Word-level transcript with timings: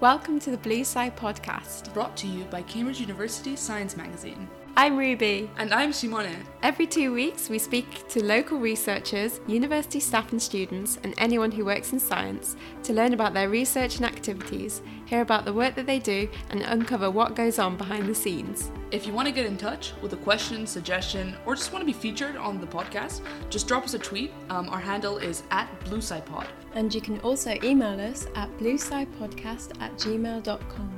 Welcome 0.00 0.38
to 0.40 0.52
the 0.52 0.56
BlueSci 0.58 1.16
podcast. 1.16 1.92
Brought 1.92 2.16
to 2.18 2.28
you 2.28 2.44
by 2.44 2.62
Cambridge 2.62 3.00
University 3.00 3.56
Science 3.56 3.96
Magazine. 3.96 4.48
I'm 4.80 4.96
Ruby. 4.96 5.50
And 5.56 5.74
I'm 5.74 5.92
Simone. 5.92 6.36
Every 6.62 6.86
two 6.86 7.12
weeks, 7.12 7.48
we 7.48 7.58
speak 7.58 8.06
to 8.10 8.24
local 8.24 8.60
researchers, 8.60 9.40
university 9.48 9.98
staff 9.98 10.30
and 10.30 10.40
students, 10.40 11.00
and 11.02 11.14
anyone 11.18 11.50
who 11.50 11.64
works 11.64 11.92
in 11.92 11.98
science 11.98 12.54
to 12.84 12.92
learn 12.92 13.12
about 13.12 13.34
their 13.34 13.48
research 13.48 13.96
and 13.96 14.04
activities, 14.04 14.80
hear 15.04 15.20
about 15.20 15.44
the 15.44 15.52
work 15.52 15.74
that 15.74 15.86
they 15.86 15.98
do, 15.98 16.28
and 16.50 16.62
uncover 16.62 17.10
what 17.10 17.34
goes 17.34 17.58
on 17.58 17.76
behind 17.76 18.08
the 18.08 18.14
scenes. 18.14 18.70
If 18.92 19.04
you 19.04 19.12
want 19.12 19.26
to 19.26 19.34
get 19.34 19.46
in 19.46 19.56
touch 19.56 19.94
with 20.00 20.12
a 20.12 20.16
question, 20.18 20.64
suggestion, 20.64 21.34
or 21.44 21.56
just 21.56 21.72
want 21.72 21.82
to 21.82 21.86
be 21.86 21.92
featured 21.92 22.36
on 22.36 22.60
the 22.60 22.66
podcast, 22.68 23.22
just 23.50 23.66
drop 23.66 23.82
us 23.82 23.94
a 23.94 23.98
tweet. 23.98 24.32
Um, 24.48 24.68
our 24.68 24.78
handle 24.78 25.18
is 25.18 25.42
at 25.50 25.68
BlueSciPod. 25.86 26.46
And 26.74 26.94
you 26.94 27.00
can 27.00 27.18
also 27.22 27.58
email 27.64 28.00
us 28.00 28.28
at 28.36 28.56
bluescipodcast 28.58 29.82
at 29.82 29.92
gmail.com. 29.96 30.97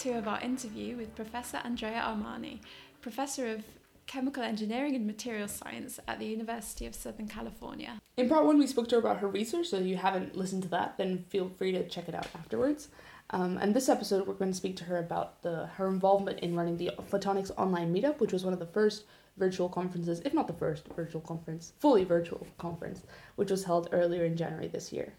two 0.00 0.12
of 0.14 0.26
our 0.26 0.40
interview 0.40 0.96
with 0.96 1.14
Professor 1.14 1.58
Andrea 1.58 2.00
Armani, 2.00 2.60
Professor 3.02 3.48
of 3.48 3.62
Chemical 4.06 4.42
Engineering 4.42 4.96
and 4.96 5.06
Materials 5.06 5.52
Science 5.52 6.00
at 6.08 6.18
the 6.18 6.24
University 6.24 6.86
of 6.86 6.94
Southern 6.94 7.28
California. 7.28 8.00
In 8.16 8.26
part 8.26 8.46
one, 8.46 8.58
we 8.58 8.66
spoke 8.66 8.88
to 8.88 8.94
her 8.94 8.98
about 8.98 9.18
her 9.18 9.28
research, 9.28 9.66
so 9.66 9.76
if 9.76 9.84
you 9.84 9.98
haven't 9.98 10.34
listened 10.34 10.62
to 10.62 10.70
that, 10.70 10.96
then 10.96 11.26
feel 11.28 11.50
free 11.50 11.72
to 11.72 11.86
check 11.86 12.08
it 12.08 12.14
out 12.14 12.28
afterwards. 12.34 12.88
Um, 13.28 13.58
and 13.58 13.76
this 13.76 13.90
episode, 13.90 14.26
we're 14.26 14.32
going 14.32 14.50
to 14.50 14.56
speak 14.56 14.76
to 14.76 14.84
her 14.84 14.98
about 14.98 15.42
the 15.42 15.66
her 15.76 15.88
involvement 15.88 16.40
in 16.40 16.56
running 16.56 16.78
the 16.78 16.92
Photonics 17.10 17.50
online 17.58 17.94
meetup, 17.94 18.20
which 18.20 18.32
was 18.32 18.42
one 18.42 18.54
of 18.54 18.58
the 18.58 18.64
first 18.64 19.04
virtual 19.36 19.68
conferences, 19.68 20.22
if 20.24 20.32
not 20.32 20.46
the 20.46 20.54
first 20.54 20.88
virtual 20.96 21.20
conference, 21.20 21.74
fully 21.78 22.04
virtual 22.04 22.46
conference, 22.56 23.02
which 23.36 23.50
was 23.50 23.64
held 23.64 23.90
earlier 23.92 24.24
in 24.24 24.34
January 24.34 24.68
this 24.68 24.94
year. 24.94 25.12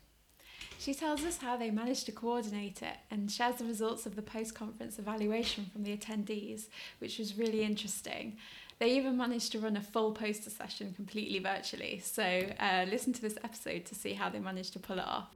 She 0.82 0.96
tells 0.96 1.24
us 1.24 1.38
how 1.38 1.58
they 1.58 1.70
managed 1.70 2.08
to 2.08 2.12
coordinate 2.12 2.82
it 2.82 2.98
and 3.12 3.32
shares 3.32 3.58
the 3.58 3.66
results 3.66 4.08
of 4.08 4.16
the 4.16 4.24
post 4.24 4.56
conference 4.56 4.98
evaluation 4.98 5.68
from 5.72 5.84
the 5.84 5.96
attendees, 5.96 6.70
which 6.98 7.20
was 7.20 7.38
really 7.38 7.62
interesting. 7.62 8.38
They 8.80 8.98
even 8.98 9.16
managed 9.16 9.52
to 9.52 9.60
run 9.60 9.78
a 9.78 9.82
full 9.82 10.12
poster 10.12 10.50
session 10.50 10.92
completely 10.96 11.38
virtually, 11.38 12.02
so 12.04 12.24
uh, 12.24 12.88
listen 12.90 13.14
to 13.14 13.22
this 13.22 13.38
episode 13.44 13.86
to 13.86 13.94
see 13.94 14.14
how 14.14 14.30
they 14.30 14.40
managed 14.40 14.74
to 14.74 14.80
pull 14.80 14.98
it 14.98 15.06
off. 15.06 15.28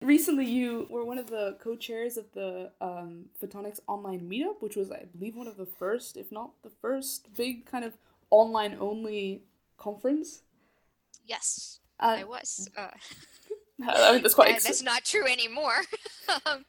Recently, 0.00 0.46
you 0.46 0.86
were 0.88 1.04
one 1.04 1.18
of 1.18 1.28
the 1.28 1.58
co 1.62 1.76
chairs 1.76 2.16
of 2.16 2.32
the 2.32 2.72
um, 2.80 3.26
Photonics 3.42 3.80
online 3.86 4.20
meetup, 4.20 4.62
which 4.62 4.76
was, 4.76 4.90
I 4.90 5.04
believe, 5.14 5.36
one 5.36 5.48
of 5.48 5.58
the 5.58 5.66
first, 5.66 6.16
if 6.16 6.32
not 6.32 6.52
the 6.62 6.70
first, 6.80 7.28
big 7.36 7.66
kind 7.66 7.84
of 7.84 7.92
online 8.30 8.78
only 8.80 9.42
conference? 9.80 10.42
Yes, 11.26 11.80
uh, 11.98 12.16
I 12.18 12.24
was. 12.24 12.68
Uh, 12.76 12.88
I 13.88 14.12
mean, 14.12 14.22
that's 14.22 14.34
quite. 14.34 14.50
Ex- 14.50 14.64
that's 14.64 14.82
not 14.82 15.04
true 15.04 15.26
anymore. 15.26 15.82
um, 16.46 16.64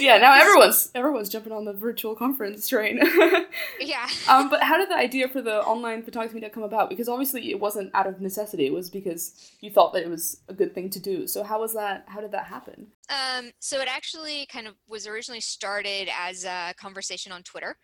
yeah, 0.00 0.18
now 0.18 0.34
everyone's 0.34 0.90
everyone's 0.94 1.28
jumping 1.28 1.52
on 1.52 1.64
the 1.64 1.72
virtual 1.72 2.14
conference 2.14 2.66
train. 2.66 3.00
yeah. 3.80 4.08
Um, 4.28 4.48
but 4.48 4.62
how 4.62 4.76
did 4.76 4.90
the 4.90 4.96
idea 4.96 5.28
for 5.28 5.40
the 5.40 5.62
online 5.62 6.02
photonics 6.02 6.32
meetup 6.32 6.52
come 6.52 6.62
about? 6.62 6.90
Because 6.90 7.08
obviously 7.08 7.50
it 7.50 7.60
wasn't 7.60 7.90
out 7.94 8.06
of 8.06 8.20
necessity; 8.20 8.66
it 8.66 8.72
was 8.72 8.90
because 8.90 9.52
you 9.60 9.70
thought 9.70 9.92
that 9.92 10.02
it 10.02 10.10
was 10.10 10.40
a 10.48 10.54
good 10.54 10.74
thing 10.74 10.90
to 10.90 11.00
do. 11.00 11.26
So 11.26 11.44
how 11.44 11.60
was 11.60 11.74
that? 11.74 12.04
How 12.08 12.20
did 12.20 12.32
that 12.32 12.46
happen? 12.46 12.88
Um, 13.10 13.50
so 13.60 13.80
it 13.80 13.88
actually 13.88 14.46
kind 14.46 14.66
of 14.66 14.74
was 14.88 15.06
originally 15.06 15.40
started 15.40 16.08
as 16.18 16.44
a 16.44 16.74
conversation 16.76 17.32
on 17.32 17.42
Twitter 17.42 17.76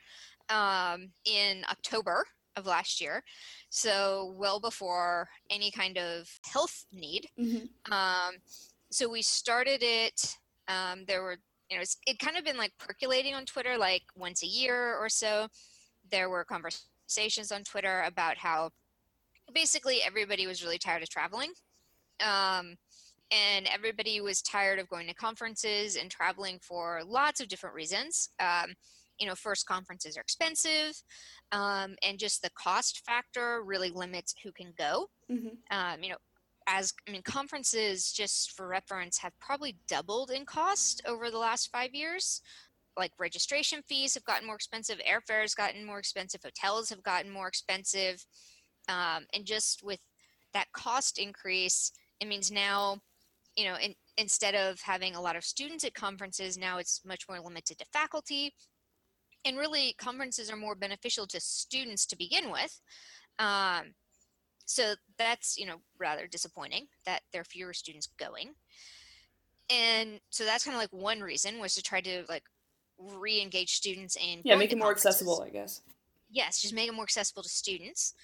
um, 0.49 1.11
in 1.25 1.65
October 1.71 2.25
of 2.57 2.67
last 2.67 3.01
year 3.01 3.23
so 3.71 4.35
well 4.37 4.61
before 4.61 5.29
any 5.51 5.71
kind 5.71 5.99
of 5.99 6.29
health 6.45 6.85
need. 6.93 7.27
Mm-hmm. 7.39 7.93
um, 7.93 8.35
so 8.91 9.09
we 9.09 9.23
started 9.23 9.83
it 9.83 10.37
um, 10.69 11.05
there 11.07 11.23
were 11.23 11.37
you 11.71 11.77
know 11.77 11.83
it 12.07 12.19
kind 12.19 12.37
of 12.37 12.45
been 12.45 12.57
like 12.57 12.73
percolating 12.79 13.35
on 13.35 13.45
twitter 13.45 13.77
like 13.79 14.03
once 14.17 14.43
a 14.43 14.47
year 14.47 14.97
or 14.97 15.09
so. 15.09 15.49
There 16.11 16.29
were 16.29 16.45
conversations 16.45 17.53
on 17.53 17.65
twitter 17.65 18.03
about 18.07 18.37
how 18.37 18.71
basically 19.55 19.99
everybody 20.05 20.47
was 20.47 20.63
really 20.63 20.79
tired 20.79 21.03
of 21.03 21.09
traveling 21.09 21.53
um, 22.21 22.77
and 23.31 23.67
everybody 23.73 24.21
was 24.21 24.43
tired 24.43 24.79
of 24.79 24.89
going 24.89 25.09
to 25.09 25.15
conferences 25.15 25.97
and 25.97 26.11
traveling 26.11 26.59
for 26.63 27.01
lots 27.07 27.41
of 27.41 27.49
different 27.49 27.75
reasons. 27.75 28.29
Um, 28.41 28.75
you 29.19 29.27
know 29.27 29.35
first 29.35 29.67
conferences 29.67 30.17
are 30.17 30.21
expensive 30.23 31.01
um, 31.53 31.95
and 32.03 32.19
just 32.19 32.43
the 32.43 32.51
cost 32.51 33.05
factor 33.05 33.63
really 33.65 33.91
limits 33.91 34.35
who 34.43 34.53
can 34.53 34.73
go. 34.77 35.09
Mm-hmm. 35.31 35.77
um, 35.77 36.03
you 36.03 36.11
know 36.11 36.17
as 36.69 36.93
i 37.09 37.11
mean 37.11 37.23
conferences 37.23 38.13
just 38.13 38.53
for 38.53 38.69
reference 38.69 39.19
have 39.19 39.33
probably 39.41 39.77
doubled 39.89 40.31
in 40.31 40.45
cost 40.45 41.03
over 41.07 41.31
the 41.31 41.39
last 41.39 41.71
five 41.71 41.95
years. 41.95 42.41
Like 42.97 43.13
registration 43.19 43.81
fees 43.89 44.15
have 44.15 44.25
gotten 44.25 44.47
more 44.47 44.57
expensive 44.57 44.99
airfare 44.99 45.41
has 45.41 45.55
gotten 45.55 45.85
more 45.85 45.99
expensive 45.99 46.43
hotels 46.45 46.91
have 46.91 47.03
gotten 47.03 47.31
more 47.31 47.49
expensive. 47.49 48.25
Um, 48.89 49.25
and 49.33 49.45
just 49.45 49.83
with 49.83 50.01
that 50.55 50.71
cost 50.73 51.19
increase 51.19 51.93
it 52.21 52.29
means 52.29 52.51
now 52.51 52.99
you 53.57 53.65
know 53.65 53.77
in, 53.77 53.95
instead 54.19 54.55
of 54.55 54.81
having 54.81 55.15
a 55.15 55.21
lot 55.21 55.37
of 55.37 55.45
students 55.45 55.85
at 55.85 55.95
conferences 55.95 56.59
now 56.59 56.79
it's 56.79 57.01
much 57.05 57.25
more 57.29 57.41
limited 57.41 57.79
to 57.79 57.85
faculty 57.93 58.53
and 59.45 59.59
really 59.59 59.95
conferences 59.99 60.51
are 60.51 60.57
more 60.57 60.75
beneficial 60.75 61.27
to 61.29 61.41
students 61.41 62.07
to 62.07 62.17
begin 62.17 62.51
with. 62.51 62.81
Um, 63.39 63.95
so 64.65 64.95
that's 65.19 65.59
you 65.59 65.67
know 65.67 65.77
rather 65.99 66.27
disappointing 66.27 66.87
that 67.05 67.23
there 67.33 67.43
are 67.43 67.45
fewer 67.45 67.73
students 67.73 68.09
going. 68.19 68.55
And 69.71 70.21
so 70.31 70.45
that's 70.45 70.65
kind 70.65 70.75
of 70.75 70.81
like 70.81 70.93
one 70.93 71.21
reason 71.21 71.59
was 71.59 71.75
to 71.75 71.83
try 71.83 72.01
to 72.01 72.25
like 72.29 72.45
re-engage 72.99 73.75
students 73.75 74.17
and 74.17 74.43
yeah 74.45 74.55
make 74.55 74.73
it 74.73 74.79
more 74.79 74.91
accessible 74.93 75.43
i 75.45 75.51
guess. 75.51 75.83
Yes 76.31 76.61
just 76.61 76.75
make 76.75 76.89
it 76.89 76.95
more 76.95 77.05
accessible 77.05 77.43
to 77.43 77.49
students. 77.49 78.15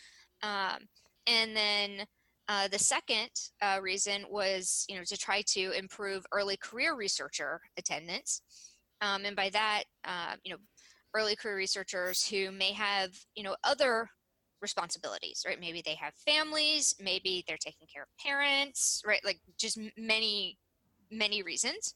Um, 0.42 0.88
and 1.26 1.56
then 1.56 2.06
uh, 2.48 2.68
the 2.68 2.78
second 2.78 3.28
uh, 3.60 3.78
reason 3.82 4.24
was 4.30 4.86
you 4.88 4.96
know 4.96 5.04
to 5.04 5.16
try 5.16 5.42
to 5.48 5.72
improve 5.72 6.24
early 6.32 6.56
career 6.56 6.94
researcher 6.94 7.60
attendance. 7.76 8.42
Um, 9.00 9.24
and 9.24 9.36
by 9.36 9.50
that 9.50 9.84
uh, 10.04 10.34
you 10.44 10.52
know 10.52 10.58
early 11.14 11.36
career 11.36 11.56
researchers 11.56 12.26
who 12.26 12.50
may 12.50 12.72
have 12.72 13.10
you 13.34 13.42
know 13.42 13.56
other 13.64 14.08
responsibilities 14.60 15.44
right? 15.46 15.60
Maybe 15.60 15.82
they 15.84 15.94
have 15.94 16.14
families 16.14 16.94
maybe 17.00 17.44
they're 17.46 17.56
taking 17.58 17.86
care 17.92 18.02
of 18.02 18.08
parents 18.20 19.02
right? 19.06 19.20
Like 19.24 19.40
just 19.58 19.78
many 19.96 20.58
many 21.10 21.42
reasons. 21.42 21.94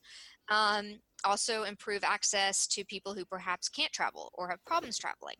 Um, 0.48 0.98
also 1.24 1.62
improve 1.62 2.02
access 2.02 2.66
to 2.66 2.84
people 2.84 3.14
who 3.14 3.24
perhaps 3.24 3.68
can't 3.68 3.92
travel 3.92 4.30
or 4.34 4.48
have 4.50 4.64
problems 4.64 4.98
traveling. 4.98 5.36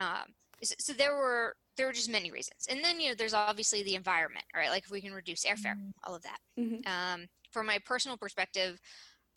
Um, 0.00 0.34
so 0.62 0.92
there 0.92 1.16
were 1.16 1.54
there 1.76 1.86
were 1.86 1.92
just 1.92 2.10
many 2.10 2.30
reasons. 2.30 2.66
And 2.68 2.84
then 2.84 3.00
you 3.00 3.10
know 3.10 3.14
there's 3.14 3.34
obviously 3.34 3.82
the 3.82 3.94
environment 3.94 4.44
right? 4.54 4.70
Like 4.70 4.84
if 4.84 4.90
we 4.90 5.00
can 5.00 5.12
reduce 5.12 5.44
airfare 5.44 5.76
mm-hmm. 5.76 5.90
all 6.04 6.14
of 6.14 6.22
that. 6.22 6.38
Mm-hmm. 6.58 6.86
um, 6.86 7.26
from 7.52 7.66
my 7.66 7.78
personal 7.84 8.16
perspective 8.16 8.78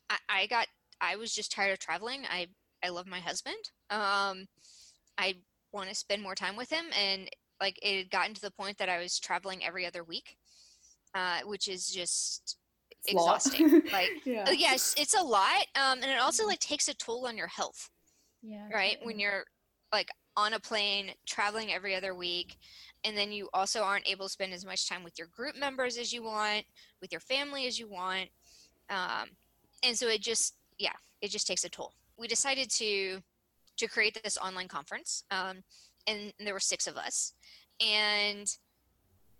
I, 0.10 0.18
I 0.30 0.48
got 0.48 0.68
i 1.02 1.16
was 1.16 1.34
just 1.34 1.52
tired 1.52 1.74
of 1.74 1.80
traveling. 1.80 2.24
I 2.30 2.48
I 2.84 2.90
love 2.90 3.08
my 3.08 3.20
husband. 3.20 3.58
Um, 3.90 4.48
I 5.18 5.36
want 5.72 5.90
to 5.90 5.96
spend 5.96 6.22
more 6.22 6.36
time 6.36 6.56
with 6.56 6.72
him, 6.72 6.86
and 7.00 7.30
like 7.62 7.80
it 7.82 7.98
had 7.98 8.10
gotten 8.12 8.34
to 8.34 8.42
the 8.42 8.52
point 8.52 8.78
that 8.78 8.90
I 8.90 9.00
was 9.00 9.20
traveling 9.20 9.64
every 9.64 9.86
other 9.86 10.04
week, 10.04 10.38
uh, 11.16 11.40
which 11.46 11.68
is 11.68 11.88
just 11.88 12.58
it's 12.92 13.14
exhausting. 13.14 13.82
like, 13.92 14.10
yeah. 14.26 14.46
Uh, 14.48 14.52
yes, 14.52 14.96
it's 14.98 15.20
a 15.20 15.24
lot, 15.24 15.66
um, 15.76 16.00
and 16.02 16.12
it 16.12 16.20
also 16.20 16.44
mm-hmm. 16.44 16.50
like 16.50 16.60
takes 16.60 16.88
a 16.88 16.94
toll 16.94 17.28
on 17.28 17.38
your 17.38 17.48
health. 17.48 17.90
Yeah. 18.42 18.68
Right 18.74 18.98
when 19.04 19.20
you're 19.20 19.46
like 19.94 20.10
on 20.36 20.54
a 20.54 20.60
plane 20.60 21.12
traveling 21.26 21.72
every 21.72 21.96
other 21.96 22.16
week 22.16 22.58
and 23.04 23.18
then 23.18 23.32
you 23.32 23.50
also 23.54 23.82
aren't 23.82 24.08
able 24.08 24.26
to 24.26 24.32
spend 24.32 24.54
as 24.54 24.66
much 24.66 24.90
time 24.90 25.04
with 25.04 25.18
your 25.18 25.28
group 25.28 25.56
members 25.56 25.98
as 25.98 26.12
you 26.12 26.24
want 26.24 26.66
with 27.02 27.12
your 27.12 27.22
family 27.22 27.68
as 27.68 27.80
you 27.80 27.88
want 27.88 28.28
um, 28.90 29.30
and 29.84 29.98
so 29.98 30.08
it 30.08 30.22
just 30.22 30.56
yeah 30.80 30.94
it 31.22 31.30
just 31.30 31.48
takes 31.48 31.64
a 31.64 31.70
toll 31.70 31.94
we 32.18 32.28
decided 32.28 32.70
to 32.72 33.22
to 33.78 33.88
create 33.88 34.18
this 34.24 34.38
online 34.38 34.68
conference, 34.68 35.24
um, 35.32 35.64
and 36.08 36.34
there 36.40 36.54
were 36.54 36.60
six 36.60 36.88
of 36.88 36.96
us, 36.98 37.34
and 37.86 38.56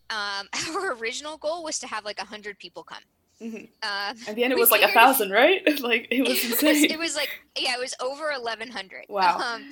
um, 0.10 0.48
our 0.76 0.94
original 0.94 1.38
goal 1.38 1.64
was 1.64 1.80
to 1.80 1.88
have 1.88 2.06
like 2.06 2.20
a 2.20 2.26
hundred 2.26 2.60
people 2.60 2.84
come. 2.84 3.04
Mm-hmm. 3.42 3.66
Uh, 3.82 4.14
At 4.30 4.36
the 4.36 4.44
end, 4.44 4.54
it 4.54 4.60
was 4.60 4.72
like 4.72 4.84
a 4.84 4.90
thousand, 4.90 5.32
right? 5.32 5.62
like 5.82 6.08
it 6.12 6.28
was 6.28 6.44
insane. 6.44 6.70
It 6.70 6.82
was, 6.82 6.92
it 6.92 7.00
was, 7.00 7.16
like 7.16 7.30
yeah, 7.58 7.74
it 7.74 7.80
was 7.80 7.94
over 8.00 8.32
eleven 8.32 8.70
hundred. 8.70 9.06
Wow. 9.10 9.38
Um, 9.38 9.70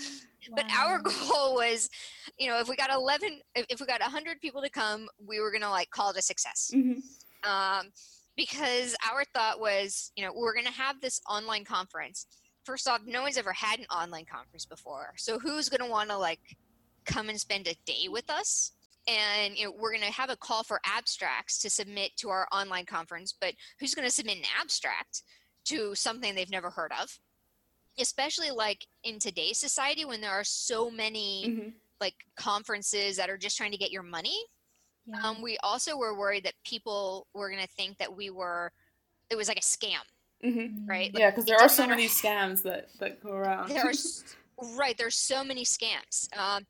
but 0.55 0.65
wow. 0.69 0.87
our 0.87 0.99
goal 0.99 1.55
was, 1.55 1.89
you 2.37 2.47
know, 2.47 2.59
if 2.59 2.67
we 2.67 2.75
got 2.75 2.91
eleven, 2.91 3.39
if, 3.55 3.65
if 3.69 3.79
we 3.79 3.85
got 3.85 4.01
hundred 4.01 4.41
people 4.41 4.61
to 4.61 4.69
come, 4.69 5.07
we 5.25 5.39
were 5.39 5.51
gonna 5.51 5.69
like 5.69 5.89
call 5.89 6.11
it 6.11 6.17
a 6.17 6.21
success. 6.21 6.71
Mm-hmm. 6.75 7.49
Um, 7.49 7.91
because 8.35 8.95
our 9.11 9.23
thought 9.33 9.59
was, 9.59 10.11
you 10.15 10.25
know, 10.25 10.31
we're 10.35 10.55
gonna 10.55 10.71
have 10.71 10.99
this 10.99 11.21
online 11.29 11.63
conference 11.63 12.25
first 12.63 12.87
off, 12.87 13.01
no 13.05 13.21
one's 13.21 13.37
ever 13.37 13.53
had 13.53 13.79
an 13.79 13.85
online 13.85 14.25
conference 14.25 14.65
before. 14.65 15.13
So 15.17 15.39
who's 15.39 15.69
going 15.69 15.81
to 15.81 15.89
want 15.91 16.09
to 16.09 16.17
like 16.17 16.39
come 17.05 17.29
and 17.29 17.39
spend 17.39 17.67
a 17.67 17.75
day 17.85 18.07
with 18.09 18.29
us? 18.29 18.71
And 19.07 19.57
you 19.57 19.65
know, 19.65 19.73
we're 19.77 19.91
going 19.91 20.05
to 20.05 20.11
have 20.11 20.29
a 20.29 20.35
call 20.35 20.63
for 20.63 20.79
abstracts 20.85 21.59
to 21.59 21.69
submit 21.69 22.15
to 22.17 22.29
our 22.29 22.47
online 22.51 22.85
conference, 22.85 23.33
but 23.39 23.53
who's 23.79 23.95
going 23.95 24.07
to 24.07 24.13
submit 24.13 24.37
an 24.37 24.43
abstract 24.59 25.23
to 25.65 25.95
something 25.95 26.35
they've 26.35 26.51
never 26.51 26.69
heard 26.69 26.91
of? 27.01 27.19
Especially 27.99 28.51
like 28.51 28.85
in 29.03 29.19
today's 29.19 29.57
society 29.57 30.05
when 30.05 30.21
there 30.21 30.31
are 30.31 30.43
so 30.43 30.89
many 30.89 31.45
Mm-hmm. 31.47 31.69
like 31.99 32.13
conferences 32.35 33.17
that 33.17 33.29
are 33.29 33.37
just 33.37 33.57
trying 33.57 33.71
to 33.71 33.77
get 33.77 33.91
your 33.91 34.03
money. 34.03 34.37
Yeah. 35.05 35.19
Um, 35.23 35.41
we 35.41 35.57
also 35.63 35.97
were 35.97 36.17
worried 36.17 36.45
that 36.45 36.53
people 36.63 37.27
were 37.33 37.49
going 37.49 37.61
to 37.61 37.67
think 37.67 37.97
that 37.97 38.15
we 38.15 38.29
were, 38.29 38.71
it 39.29 39.35
was 39.35 39.47
like 39.47 39.57
a 39.57 39.61
scam, 39.61 40.01
Mm-hmm. 40.43 40.89
right? 40.89 41.11
Yeah, 41.13 41.29
because 41.29 41.45
there 41.45 41.57
are 41.59 41.69
so 41.69 41.83
matter 41.83 41.95
many 41.95 42.07
scams 42.07 42.63
that 42.63 42.89
that 42.99 43.21
go 43.23 43.31
around. 43.31 43.69
there 43.69 43.85
are 43.85 43.93
right 44.75 44.97
there's 44.97 45.15
so 45.15 45.43
many 45.43 45.63
scams 45.65 46.27
um, 46.37 46.65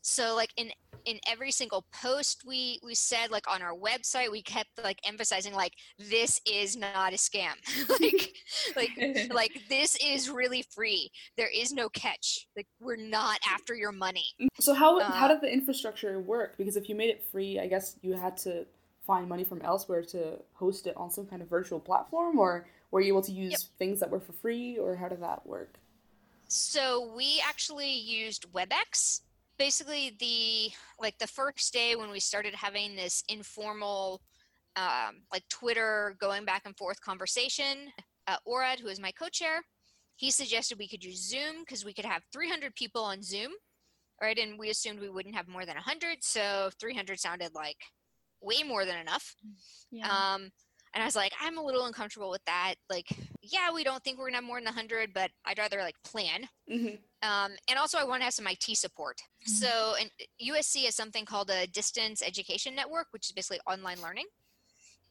so 0.00 0.34
like 0.34 0.50
in 0.56 0.70
in 1.04 1.18
every 1.26 1.50
single 1.50 1.84
post 1.92 2.42
we 2.46 2.80
we 2.82 2.94
said 2.94 3.30
like 3.30 3.44
on 3.52 3.60
our 3.60 3.74
website 3.74 4.30
we 4.30 4.40
kept 4.42 4.70
like 4.82 4.98
emphasizing 5.04 5.52
like 5.52 5.72
this 5.98 6.40
is 6.50 6.76
not 6.76 7.12
a 7.12 7.16
scam 7.16 7.52
like 8.00 8.32
like 8.76 9.30
like 9.32 9.52
this 9.68 9.96
is 10.02 10.30
really 10.30 10.64
free 10.74 11.10
there 11.36 11.50
is 11.54 11.72
no 11.72 11.88
catch 11.90 12.46
like 12.56 12.66
we're 12.80 12.96
not 12.96 13.38
after 13.54 13.74
your 13.74 13.92
money 13.92 14.24
So 14.58 14.72
how 14.72 15.00
how 15.00 15.26
Uh, 15.26 15.28
did 15.28 15.40
the 15.42 15.52
infrastructure 15.52 16.18
work? 16.20 16.56
Because 16.56 16.76
if 16.76 16.88
you 16.88 16.94
made 16.94 17.10
it 17.10 17.22
free, 17.30 17.58
I 17.60 17.66
guess 17.66 17.98
you 18.00 18.14
had 18.14 18.36
to 18.38 18.64
find 19.06 19.28
money 19.28 19.44
from 19.44 19.60
elsewhere 19.60 20.02
to 20.02 20.38
host 20.54 20.86
it 20.86 20.96
on 20.96 21.10
some 21.10 21.26
kind 21.26 21.42
of 21.42 21.48
virtual 21.48 21.78
platform, 21.80 22.38
or 22.38 22.66
were 22.94 23.00
you 23.00 23.08
able 23.08 23.22
to 23.22 23.32
use 23.32 23.70
things 23.76 23.98
that 23.98 24.08
were 24.08 24.20
for 24.20 24.32
free, 24.34 24.78
or 24.78 24.94
how 24.94 25.08
did 25.08 25.20
that 25.20 25.44
work? 25.44 25.80
So 26.46 27.12
we 27.16 27.42
actually 27.44 27.92
used 27.92 28.46
WebEx. 28.52 29.22
Basically, 29.58 30.14
the 30.20 30.72
like 31.00 31.18
the 31.18 31.26
first 31.26 31.72
day 31.72 31.96
when 31.96 32.10
we 32.10 32.20
started 32.20 32.54
having 32.54 32.94
this 32.94 33.24
informal, 33.28 34.22
um, 34.76 35.22
like 35.32 35.42
Twitter 35.48 36.16
going 36.20 36.44
back 36.44 36.62
and 36.66 36.76
forth 36.76 37.00
conversation, 37.00 37.90
uh, 38.28 38.36
Orad, 38.46 38.78
who 38.78 38.86
is 38.86 39.00
my 39.00 39.10
co-chair, 39.10 39.62
he 40.14 40.30
suggested 40.30 40.78
we 40.78 40.86
could 40.86 41.02
use 41.02 41.28
Zoom 41.28 41.64
because 41.66 41.84
we 41.84 41.94
could 41.94 42.04
have 42.04 42.22
300 42.32 42.76
people 42.76 43.02
on 43.02 43.24
Zoom, 43.24 43.50
right? 44.22 44.38
And 44.38 44.56
we 44.56 44.70
assumed 44.70 45.00
we 45.00 45.10
wouldn't 45.10 45.34
have 45.34 45.48
more 45.48 45.66
than 45.66 45.74
100, 45.74 46.18
so 46.20 46.70
300 46.78 47.18
sounded 47.18 47.56
like 47.56 47.78
way 48.40 48.62
more 48.62 48.84
than 48.84 48.98
enough. 48.98 49.34
yeah. 49.90 50.34
Um, 50.34 50.52
and 50.94 51.02
I 51.02 51.06
was 51.06 51.16
like, 51.16 51.32
I'm 51.40 51.58
a 51.58 51.62
little 51.62 51.86
uncomfortable 51.86 52.30
with 52.30 52.44
that. 52.46 52.74
Like, 52.88 53.06
yeah, 53.42 53.72
we 53.72 53.82
don't 53.82 54.02
think 54.04 54.18
we're 54.18 54.26
gonna 54.26 54.36
have 54.36 54.44
more 54.44 54.58
than 54.58 54.66
100, 54.66 55.12
but 55.12 55.30
I'd 55.44 55.58
rather 55.58 55.78
like 55.78 55.96
plan. 56.04 56.48
Mm-hmm. 56.70 57.28
Um, 57.28 57.52
and 57.68 57.78
also, 57.78 57.98
I 57.98 58.04
want 58.04 58.20
to 58.20 58.24
have 58.24 58.34
some 58.34 58.46
IT 58.46 58.76
support. 58.76 59.20
So, 59.46 59.94
and 60.00 60.10
USC 60.42 60.84
has 60.84 60.94
something 60.94 61.24
called 61.24 61.50
a 61.50 61.66
distance 61.66 62.22
education 62.22 62.74
network, 62.74 63.08
which 63.10 63.26
is 63.26 63.32
basically 63.32 63.60
online 63.66 64.00
learning. 64.00 64.26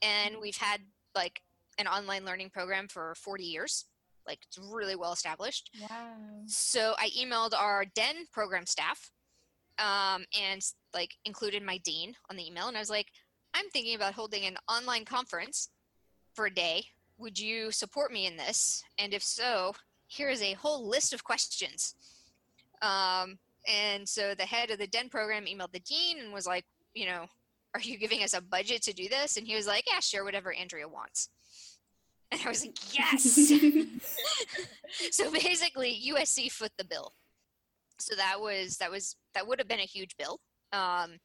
And 0.02 0.36
we've 0.42 0.58
had 0.58 0.82
like 1.16 1.42
an 1.78 1.88
online 1.88 2.26
learning 2.26 2.52
program 2.52 2.88
for 2.88 3.14
40 3.16 3.44
years, 3.44 3.86
like 4.28 4.40
it's 4.44 4.58
really 4.58 4.96
well 4.96 5.12
established. 5.12 5.70
wow. 5.82 6.14
So 6.46 6.94
I 7.00 7.10
emailed 7.10 7.54
our 7.58 7.86
DEN 7.96 8.26
program 8.32 8.66
staff 8.66 9.12
um, 9.80 10.26
and 10.40 10.62
like 10.94 11.16
included 11.26 11.64
my 11.64 11.78
dean 11.80 12.16
on 12.30 12.36
the 12.36 12.46
email. 12.46 12.68
And 12.68 12.78
I 12.78 12.80
was 12.80 12.90
like, 12.90 13.08
I'm 13.54 13.70
thinking 13.70 13.96
about 13.96 14.14
holding 14.14 14.46
an 14.46 14.58
online 14.70 15.06
conference 15.06 15.70
for 16.34 16.48
a 16.48 16.54
day. 16.54 16.86
Would 17.18 17.40
you 17.40 17.72
support 17.72 18.12
me 18.12 18.26
in 18.26 18.38
this? 18.38 18.84
And 18.98 19.14
if 19.14 19.24
so, 19.24 19.74
here 20.08 20.30
is 20.30 20.42
a 20.42 20.54
whole 20.54 20.88
list 20.88 21.14
of 21.14 21.24
questions. 21.24 21.96
Um, 22.82 23.38
and 23.68 24.08
so 24.08 24.36
the 24.36 24.44
head 24.44 24.72
of 24.72 24.80
the 24.80 24.88
DEN 24.88 25.10
program 25.10 25.46
emailed 25.46 25.72
the 25.72 25.80
dean 25.80 26.20
and 26.20 26.34
was 26.34 26.46
like, 26.48 26.66
you 26.94 27.06
know, 27.06 27.26
are 27.74 27.82
you 27.82 27.98
giving 27.98 28.24
us 28.24 28.34
a 28.34 28.42
budget 28.42 28.84
to 28.84 28.94
do 28.94 29.08
this? 29.10 29.38
And 29.38 29.48
he 29.48 29.56
was 29.56 29.68
like, 29.68 29.86
yeah, 29.88 30.00
sure, 30.00 30.24
whatever 30.24 30.54
Andrea 30.54 30.88
wants. 30.88 31.30
And 32.32 32.42
I 32.46 32.50
was 32.50 32.66
like, 32.66 32.78
yes. 32.96 33.24
so 35.12 35.32
basically 35.32 36.02
USC 36.12 36.52
foot 36.52 36.72
the 36.78 36.84
bill. 36.84 37.14
So 38.00 38.16
that 38.16 38.42
was 38.42 38.78
that 38.78 38.92
was 38.92 39.16
that 39.34 39.48
would 39.48 39.60
have 39.60 39.68
been 39.68 39.80
a 39.80 39.84
huge 39.84 40.18
bill. 40.18 40.40
Um, 40.72 41.20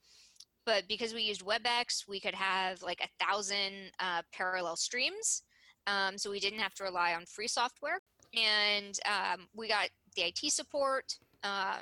but 0.69 0.87
because 0.87 1.15
we 1.15 1.23
used 1.23 1.43
WebEx, 1.47 2.07
we 2.07 2.21
could 2.21 2.35
have 2.35 2.83
like 2.83 3.01
a 3.01 3.25
thousand 3.25 3.91
uh, 4.01 4.21
parallel 4.35 4.77
streams. 4.77 5.43
Um, 5.87 6.19
so 6.19 6.31
we 6.31 6.41
didn't 6.41 6.59
have 6.59 6.75
to 6.75 6.85
rely 6.85 7.15
on 7.15 7.25
free 7.25 7.49
software, 7.49 8.01
and 8.35 9.01
um, 9.07 9.47
we 9.57 9.67
got 9.67 9.89
the 10.15 10.25
IT 10.25 10.53
support 10.53 11.17
um, 11.43 11.81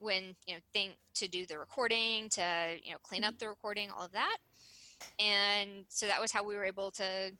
when 0.00 0.36
you 0.46 0.52
know 0.52 0.60
thing 0.74 0.90
to 1.14 1.28
do 1.28 1.46
the 1.46 1.58
recording, 1.58 2.28
to 2.28 2.76
you 2.84 2.90
know 2.90 2.98
clean 3.02 3.24
up 3.24 3.38
the 3.38 3.48
recording, 3.48 3.88
all 3.90 4.04
of 4.04 4.12
that. 4.12 4.36
And 5.18 5.86
so 5.88 6.06
that 6.06 6.20
was 6.20 6.30
how 6.30 6.44
we 6.44 6.56
were 6.56 6.66
able 6.66 6.90
to 6.90 7.32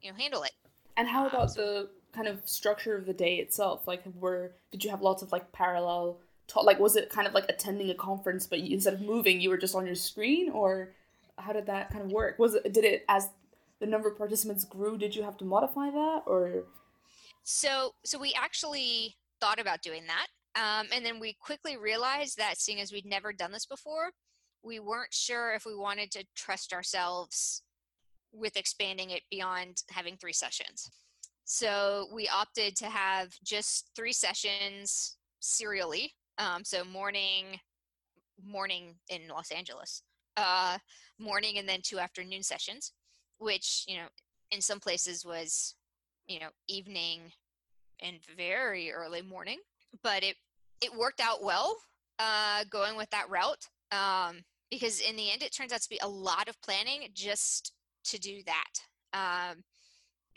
you 0.00 0.10
know 0.10 0.16
handle 0.16 0.44
it. 0.44 0.52
And 0.96 1.06
how 1.06 1.24
Uh, 1.24 1.28
about 1.28 1.54
the 1.54 1.90
kind 2.12 2.26
of 2.26 2.40
structure 2.48 2.96
of 2.96 3.04
the 3.04 3.12
day 3.12 3.34
itself? 3.36 3.86
Like, 3.86 4.02
were 4.18 4.52
did 4.70 4.82
you 4.82 4.88
have 4.88 5.02
lots 5.02 5.22
of 5.22 5.30
like 5.30 5.52
parallel? 5.52 6.20
Ta- 6.48 6.60
like, 6.60 6.78
was 6.78 6.96
it 6.96 7.10
kind 7.10 7.26
of 7.26 7.34
like 7.34 7.46
attending 7.48 7.90
a 7.90 7.94
conference, 7.94 8.46
but 8.46 8.60
you, 8.60 8.74
instead 8.74 8.94
of 8.94 9.00
moving, 9.00 9.40
you 9.40 9.50
were 9.50 9.58
just 9.58 9.74
on 9.74 9.86
your 9.86 9.94
screen, 9.94 10.50
or 10.50 10.92
how 11.38 11.52
did 11.52 11.66
that 11.66 11.90
kind 11.90 12.04
of 12.04 12.12
work? 12.12 12.38
Was 12.38 12.54
it 12.54 12.72
did 12.72 12.84
it 12.84 13.04
as 13.08 13.30
the 13.80 13.86
number 13.86 14.08
of 14.08 14.16
participants 14.16 14.64
grew? 14.64 14.96
Did 14.96 15.14
you 15.16 15.22
have 15.22 15.36
to 15.38 15.44
modify 15.44 15.90
that, 15.90 16.22
or 16.26 16.64
So, 17.42 17.94
so 18.04 18.18
we 18.18 18.32
actually 18.34 19.16
thought 19.40 19.60
about 19.60 19.82
doing 19.82 20.04
that, 20.06 20.28
um, 20.56 20.86
and 20.94 21.04
then 21.04 21.20
we 21.20 21.34
quickly 21.34 21.76
realized 21.76 22.38
that 22.38 22.58
seeing 22.58 22.80
as 22.80 22.92
we'd 22.92 23.04
never 23.04 23.32
done 23.32 23.52
this 23.52 23.66
before, 23.66 24.12
we 24.62 24.80
weren't 24.80 25.12
sure 25.12 25.52
if 25.52 25.66
we 25.66 25.74
wanted 25.76 26.10
to 26.12 26.24
trust 26.34 26.72
ourselves 26.72 27.62
with 28.32 28.56
expanding 28.56 29.10
it 29.10 29.22
beyond 29.30 29.82
having 29.90 30.16
three 30.16 30.32
sessions. 30.32 30.90
So 31.44 32.08
we 32.12 32.28
opted 32.28 32.76
to 32.76 32.86
have 32.86 33.32
just 33.44 33.90
three 33.94 34.12
sessions 34.12 35.16
serially. 35.40 36.14
Um, 36.38 36.64
so 36.64 36.84
morning, 36.84 37.60
morning 38.44 38.96
in 39.08 39.28
Los 39.28 39.50
Angeles, 39.50 40.02
uh, 40.36 40.78
morning, 41.18 41.58
and 41.58 41.68
then 41.68 41.80
two 41.82 41.98
afternoon 41.98 42.42
sessions, 42.42 42.92
which 43.38 43.84
you 43.88 43.96
know 43.96 44.06
in 44.50 44.60
some 44.60 44.80
places 44.80 45.24
was 45.24 45.74
you 46.26 46.40
know 46.40 46.48
evening 46.68 47.20
and 48.00 48.18
very 48.36 48.92
early 48.92 49.22
morning 49.22 49.58
but 50.02 50.22
it 50.22 50.36
it 50.80 50.94
worked 50.94 51.20
out 51.20 51.42
well 51.42 51.76
uh 52.18 52.64
going 52.70 52.96
with 52.96 53.08
that 53.10 53.28
route 53.30 53.66
um 53.92 54.42
because 54.70 55.00
in 55.00 55.16
the 55.16 55.30
end 55.30 55.42
it 55.42 55.54
turns 55.54 55.72
out 55.72 55.80
to 55.80 55.88
be 55.88 56.00
a 56.02 56.08
lot 56.08 56.48
of 56.48 56.60
planning 56.62 57.08
just 57.14 57.72
to 58.04 58.18
do 58.18 58.40
that. 58.46 58.72
Um 59.12 59.62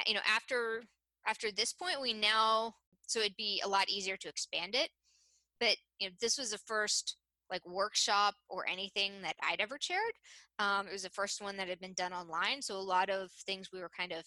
you 0.07 0.13
know 0.13 0.21
after 0.27 0.83
after 1.27 1.51
this 1.51 1.73
point 1.73 2.01
we 2.01 2.13
now 2.13 2.73
so 3.07 3.19
it'd 3.19 3.35
be 3.35 3.61
a 3.65 3.67
lot 3.67 3.89
easier 3.89 4.17
to 4.17 4.29
expand 4.29 4.75
it 4.75 4.89
but 5.59 5.75
you 5.99 6.07
know 6.07 6.15
this 6.21 6.37
was 6.37 6.51
the 6.51 6.57
first 6.59 7.17
like 7.51 7.65
workshop 7.67 8.35
or 8.47 8.67
anything 8.67 9.13
that 9.23 9.35
I'd 9.41 9.59
ever 9.59 9.77
chaired. 9.77 10.13
Um, 10.59 10.87
it 10.87 10.93
was 10.93 11.03
the 11.03 11.09
first 11.09 11.41
one 11.41 11.57
that 11.57 11.67
had 11.67 11.79
been 11.79 11.93
done 11.93 12.13
online, 12.13 12.61
so 12.61 12.75
a 12.75 12.79
lot 12.79 13.09
of 13.09 13.31
things 13.45 13.69
we 13.73 13.79
were 13.79 13.91
kind 13.97 14.11
of 14.11 14.23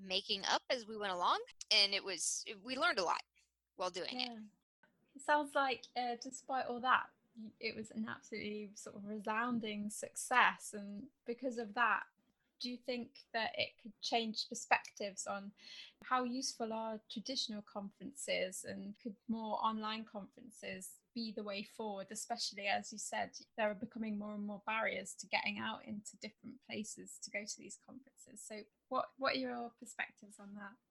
making 0.00 0.42
up 0.52 0.62
as 0.70 0.86
we 0.86 0.96
went 0.96 1.12
along, 1.12 1.38
and 1.72 1.94
it 1.94 2.04
was 2.04 2.42
it, 2.46 2.56
we 2.64 2.76
learned 2.76 2.98
a 2.98 3.04
lot 3.04 3.22
while 3.76 3.90
doing 3.90 4.20
it. 4.20 4.28
Yeah. 4.28 4.38
It 5.16 5.22
sounds 5.22 5.54
like, 5.54 5.82
uh, 5.96 6.16
despite 6.22 6.66
all 6.66 6.80
that, 6.80 7.06
it 7.60 7.74
was 7.76 7.90
an 7.90 8.06
absolutely 8.08 8.70
sort 8.74 8.96
of 8.96 9.04
resounding 9.04 9.90
success. 9.90 10.74
And 10.74 11.04
because 11.26 11.58
of 11.58 11.74
that, 11.74 12.02
do 12.60 12.70
you 12.70 12.78
think 12.86 13.08
that 13.32 13.50
it 13.56 13.70
could 13.82 13.92
change 14.02 14.46
perspectives 14.48 15.26
on 15.26 15.50
how 16.04 16.24
useful 16.24 16.72
are 16.72 17.00
traditional 17.10 17.62
conferences 17.72 18.64
and 18.68 18.94
could 19.02 19.14
more 19.28 19.58
online 19.64 20.04
conferences 20.10 20.90
be 21.14 21.32
the 21.36 21.42
way 21.42 21.66
forward, 21.76 22.06
especially 22.10 22.66
as 22.66 22.92
you 22.92 22.98
said, 22.98 23.30
there 23.56 23.70
are 23.70 23.74
becoming 23.74 24.18
more 24.18 24.34
and 24.34 24.46
more 24.46 24.62
barriers 24.66 25.14
to 25.18 25.26
getting 25.26 25.58
out 25.58 25.80
into 25.84 26.16
different 26.22 26.54
places 26.68 27.18
to 27.22 27.30
go 27.30 27.40
to 27.40 27.58
these 27.58 27.78
conferences. 27.84 28.44
So, 28.46 28.56
what, 28.88 29.06
what 29.18 29.34
are 29.34 29.38
your 29.38 29.72
perspectives 29.80 30.36
on 30.38 30.48
that? 30.54 30.87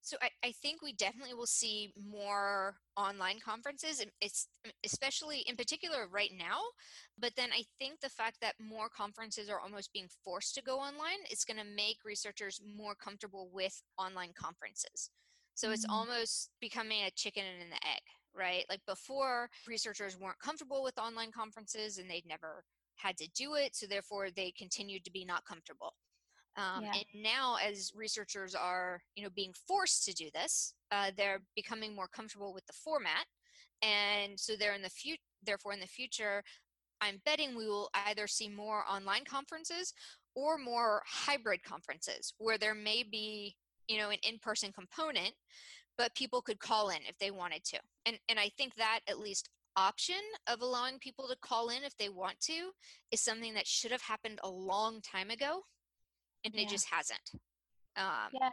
So 0.00 0.16
I, 0.22 0.30
I 0.44 0.52
think 0.52 0.82
we 0.82 0.92
definitely 0.92 1.34
will 1.34 1.46
see 1.46 1.92
more 1.96 2.76
online 2.96 3.38
conferences, 3.40 4.04
it's 4.20 4.48
especially 4.84 5.40
in 5.40 5.56
particular 5.56 6.06
right 6.10 6.32
now. 6.36 6.60
But 7.18 7.34
then 7.36 7.50
I 7.52 7.64
think 7.78 8.00
the 8.00 8.08
fact 8.10 8.38
that 8.40 8.54
more 8.60 8.88
conferences 8.88 9.48
are 9.48 9.60
almost 9.60 9.92
being 9.92 10.08
forced 10.24 10.54
to 10.56 10.62
go 10.62 10.78
online 10.78 11.24
is 11.30 11.44
going 11.44 11.58
to 11.58 11.64
make 11.64 11.98
researchers 12.04 12.60
more 12.64 12.94
comfortable 12.94 13.48
with 13.52 13.82
online 13.98 14.32
conferences. 14.34 15.10
So 15.54 15.70
it's 15.70 15.86
Mm. 15.86 15.90
almost 15.90 16.50
becoming 16.60 17.02
a 17.02 17.10
chicken 17.10 17.44
and 17.44 17.62
an 17.72 17.78
egg, 17.84 18.02
right? 18.34 18.64
Like 18.68 18.84
before, 18.86 19.50
researchers 19.66 20.16
weren't 20.18 20.38
comfortable 20.38 20.82
with 20.82 20.98
online 20.98 21.30
conferences 21.32 21.98
and 21.98 22.10
they'd 22.10 22.26
never 22.26 22.64
had 22.96 23.16
to 23.18 23.28
do 23.34 23.54
it, 23.54 23.74
so 23.76 23.86
therefore 23.86 24.30
they 24.30 24.50
continued 24.52 25.04
to 25.04 25.10
be 25.10 25.24
not 25.24 25.44
comfortable. 25.44 25.94
Um, 26.56 26.84
Yeah. 26.84 26.92
And 26.94 27.22
now, 27.22 27.56
as 27.56 27.92
researchers 27.94 28.54
are, 28.54 29.02
you 29.14 29.22
know, 29.22 29.30
being 29.30 29.52
forced 29.54 30.04
to 30.04 30.12
do 30.12 30.30
this, 30.34 30.74
uh, 30.90 31.10
they're 31.16 31.42
becoming 31.56 31.94
more 31.94 32.08
comfortable 32.08 32.52
with 32.52 32.66
the 32.66 32.72
format, 32.72 33.26
and 33.80 34.38
so 34.38 34.56
they're 34.56 34.74
in 34.74 34.82
the 34.82 34.90
future. 34.90 35.22
Therefore, 35.42 35.72
in 35.72 35.80
the 35.80 35.86
future, 35.86 36.44
I'm 37.00 37.20
betting 37.24 37.56
we 37.56 37.66
will 37.66 37.90
either 38.06 38.26
see 38.26 38.48
more 38.48 38.84
online 38.88 39.24
conferences 39.24 39.92
or 40.34 40.56
more 40.56 41.02
hybrid 41.06 41.62
conferences 41.62 42.34
where 42.38 42.58
there 42.58 42.74
may 42.74 43.02
be, 43.02 43.56
you 43.88 43.98
know, 43.98 44.10
an 44.10 44.18
in-person 44.22 44.72
component, 44.72 45.34
but 45.98 46.14
people 46.14 46.40
could 46.42 46.60
call 46.60 46.90
in 46.90 46.98
if 47.08 47.18
they 47.18 47.30
wanted 47.30 47.64
to. 47.64 47.80
And 48.06 48.18
and 48.28 48.38
I 48.38 48.50
think 48.50 48.74
that 48.76 49.00
at 49.08 49.18
least 49.18 49.48
option 49.76 50.20
of 50.46 50.60
allowing 50.60 50.98
people 50.98 51.26
to 51.28 51.36
call 51.40 51.70
in 51.70 51.82
if 51.82 51.96
they 51.96 52.10
want 52.10 52.38
to 52.40 52.70
is 53.10 53.20
something 53.22 53.54
that 53.54 53.66
should 53.66 53.90
have 53.90 54.02
happened 54.02 54.38
a 54.42 54.50
long 54.50 55.00
time 55.00 55.30
ago 55.30 55.62
and 56.44 56.54
Yeah. 56.54 56.62
it 56.62 56.68
just 56.68 56.88
hasn't. 56.88 57.32
Um, 57.96 58.30
Yeah. 58.32 58.50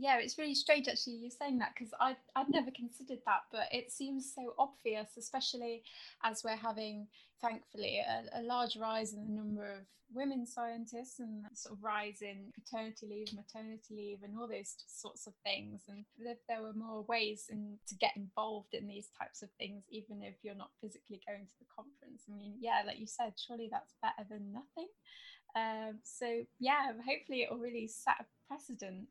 Yeah, 0.00 0.18
it's 0.18 0.38
really 0.38 0.54
strange 0.54 0.86
actually 0.86 1.14
you 1.14 1.28
saying 1.28 1.58
that 1.58 1.74
because 1.74 1.92
I 1.98 2.16
I'd 2.36 2.48
never 2.50 2.70
considered 2.70 3.18
that, 3.26 3.42
but 3.50 3.66
it 3.72 3.90
seems 3.90 4.32
so 4.32 4.54
obvious, 4.56 5.16
especially 5.16 5.82
as 6.22 6.44
we're 6.44 6.54
having, 6.54 7.08
thankfully, 7.40 7.98
a, 7.98 8.40
a 8.40 8.42
large 8.42 8.76
rise 8.76 9.12
in 9.12 9.24
the 9.24 9.32
number 9.32 9.64
of 9.64 9.86
women 10.14 10.46
scientists 10.46 11.18
and 11.18 11.44
sort 11.52 11.76
of 11.76 11.82
rise 11.82 12.22
in 12.22 12.52
paternity 12.54 13.06
leave, 13.06 13.32
maternity 13.34 13.94
leave, 13.94 14.22
and 14.22 14.38
all 14.38 14.46
those 14.46 14.76
sorts 14.86 15.26
of 15.26 15.34
things. 15.44 15.82
And 15.88 16.04
if 16.20 16.38
there 16.48 16.62
were 16.62 16.72
more 16.72 17.02
ways 17.02 17.46
in, 17.50 17.78
to 17.88 17.94
get 17.96 18.16
involved 18.16 18.74
in 18.74 18.86
these 18.86 19.08
types 19.20 19.42
of 19.42 19.50
things, 19.58 19.82
even 19.90 20.22
if 20.22 20.36
you're 20.42 20.54
not 20.54 20.70
physically 20.80 21.20
going 21.26 21.46
to 21.46 21.58
the 21.58 21.66
conference, 21.74 22.22
I 22.30 22.36
mean, 22.36 22.54
yeah, 22.60 22.82
like 22.86 22.98
you 23.00 23.06
said, 23.06 23.34
surely 23.36 23.68
that's 23.70 23.94
better 24.00 24.26
than 24.30 24.52
nothing. 24.52 24.88
Um, 25.58 25.98
so 26.02 26.42
yeah, 26.58 26.92
hopefully 27.06 27.42
it 27.42 27.50
will 27.50 27.58
really 27.58 27.88
set 27.88 28.14
a 28.20 28.24
precedent 28.46 29.08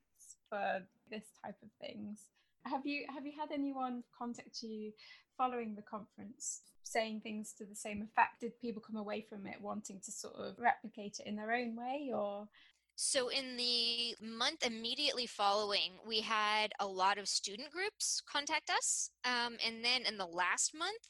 for 0.49 0.81
this 1.09 1.25
type 1.43 1.57
of 1.63 1.69
things. 1.81 2.21
Have 2.63 2.85
you 2.85 3.05
have 3.13 3.25
you 3.25 3.33
had 3.39 3.51
anyone 3.51 4.03
contact 4.17 4.61
you 4.61 4.91
following 5.37 5.75
the 5.75 5.81
conference 5.81 6.61
saying 6.83 7.21
things 7.21 7.53
to 7.57 7.65
the 7.65 7.75
same 7.75 8.01
effect? 8.01 8.41
Did 8.41 8.59
people 8.59 8.81
come 8.81 8.97
away 8.97 9.25
from 9.29 9.45
it 9.47 9.61
wanting 9.61 9.99
to 10.05 10.11
sort 10.11 10.35
of 10.35 10.55
replicate 10.57 11.17
it 11.19 11.27
in 11.27 11.35
their 11.35 11.53
own 11.53 11.75
way 11.75 12.11
or 12.13 12.47
So, 12.95 13.29
in 13.29 13.57
the 13.57 14.15
month 14.21 14.65
immediately 14.65 15.27
following, 15.27 15.99
we 16.05 16.21
had 16.21 16.71
a 16.79 16.87
lot 16.87 17.17
of 17.19 17.27
student 17.27 17.69
groups 17.71 18.21
contact 18.25 18.69
us. 18.69 19.11
Um, 19.23 19.57
and 19.65 19.85
then 19.85 20.01
in 20.07 20.17
the 20.17 20.25
last 20.25 20.73
month, 20.75 21.07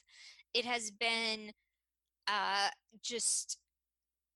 it 0.52 0.64
has 0.66 0.90
been 0.90 1.52
uh, 2.26 2.68
just 3.02 3.58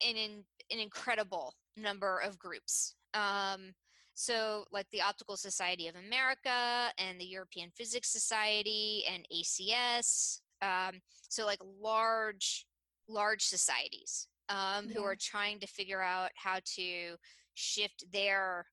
an, 0.06 0.16
in, 0.16 0.44
an 0.70 0.78
incredible 0.78 1.54
number 1.76 2.18
of 2.18 2.38
groups. 2.38 2.94
Um, 3.14 3.74
so, 4.14 4.64
like 4.70 4.86
the 4.90 5.00
Optical 5.02 5.36
Society 5.36 5.88
of 5.88 5.96
America 5.96 6.92
and 6.98 7.18
the 7.18 7.24
European 7.24 7.70
Physics 7.70 8.10
Society 8.10 9.04
and 9.12 9.26
ACS. 9.34 10.40
Um, 10.60 11.00
so, 11.28 11.46
like 11.46 11.60
large, 11.80 12.66
large 13.08 13.42
societies 13.42 14.28
um, 14.48 14.88
who 14.88 15.02
are 15.02 15.16
trying 15.18 15.60
to 15.60 15.66
figure 15.66 16.02
out 16.02 16.30
how 16.34 16.58
to 16.76 17.16
shift 17.54 18.04
their 18.12 18.66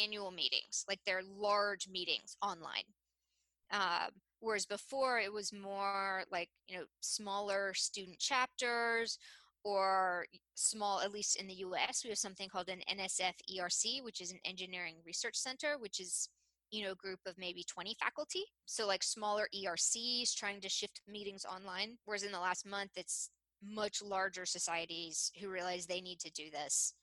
annual 0.00 0.30
meetings, 0.30 0.84
like 0.88 1.00
their 1.06 1.22
large 1.22 1.88
meetings 1.88 2.36
online. 2.42 2.84
Um, 3.72 4.10
whereas 4.40 4.66
before 4.66 5.18
it 5.18 5.32
was 5.32 5.52
more 5.52 6.24
like, 6.30 6.50
you 6.68 6.76
know, 6.76 6.84
smaller 7.00 7.72
student 7.74 8.18
chapters 8.18 9.18
or 9.64 10.26
small, 10.54 11.00
at 11.00 11.12
least 11.12 11.36
in 11.36 11.46
the 11.46 11.54
US, 11.54 12.02
we 12.04 12.10
have 12.10 12.18
something 12.18 12.48
called 12.48 12.68
an 12.68 12.82
NSF 12.90 13.34
ERC, 13.56 14.02
which 14.02 14.20
is 14.20 14.32
an 14.32 14.40
engineering 14.44 14.96
research 15.04 15.36
center, 15.36 15.76
which 15.78 16.00
is 16.00 16.28
you 16.70 16.82
know, 16.82 16.92
a 16.92 16.96
group 16.96 17.20
of 17.26 17.36
maybe 17.36 17.62
20 17.64 17.94
faculty. 18.00 18.44
So 18.64 18.86
like 18.86 19.02
smaller 19.02 19.46
ERCs 19.54 20.34
trying 20.34 20.62
to 20.62 20.70
shift 20.70 21.02
meetings 21.06 21.44
online. 21.44 21.98
Whereas 22.06 22.22
in 22.22 22.32
the 22.32 22.40
last 22.40 22.66
month, 22.66 22.92
it's 22.96 23.28
much 23.62 24.02
larger 24.02 24.46
societies 24.46 25.30
who 25.40 25.48
realize 25.48 25.86
they 25.86 26.00
need 26.00 26.18
to 26.20 26.30
do 26.32 26.50
this 26.50 26.94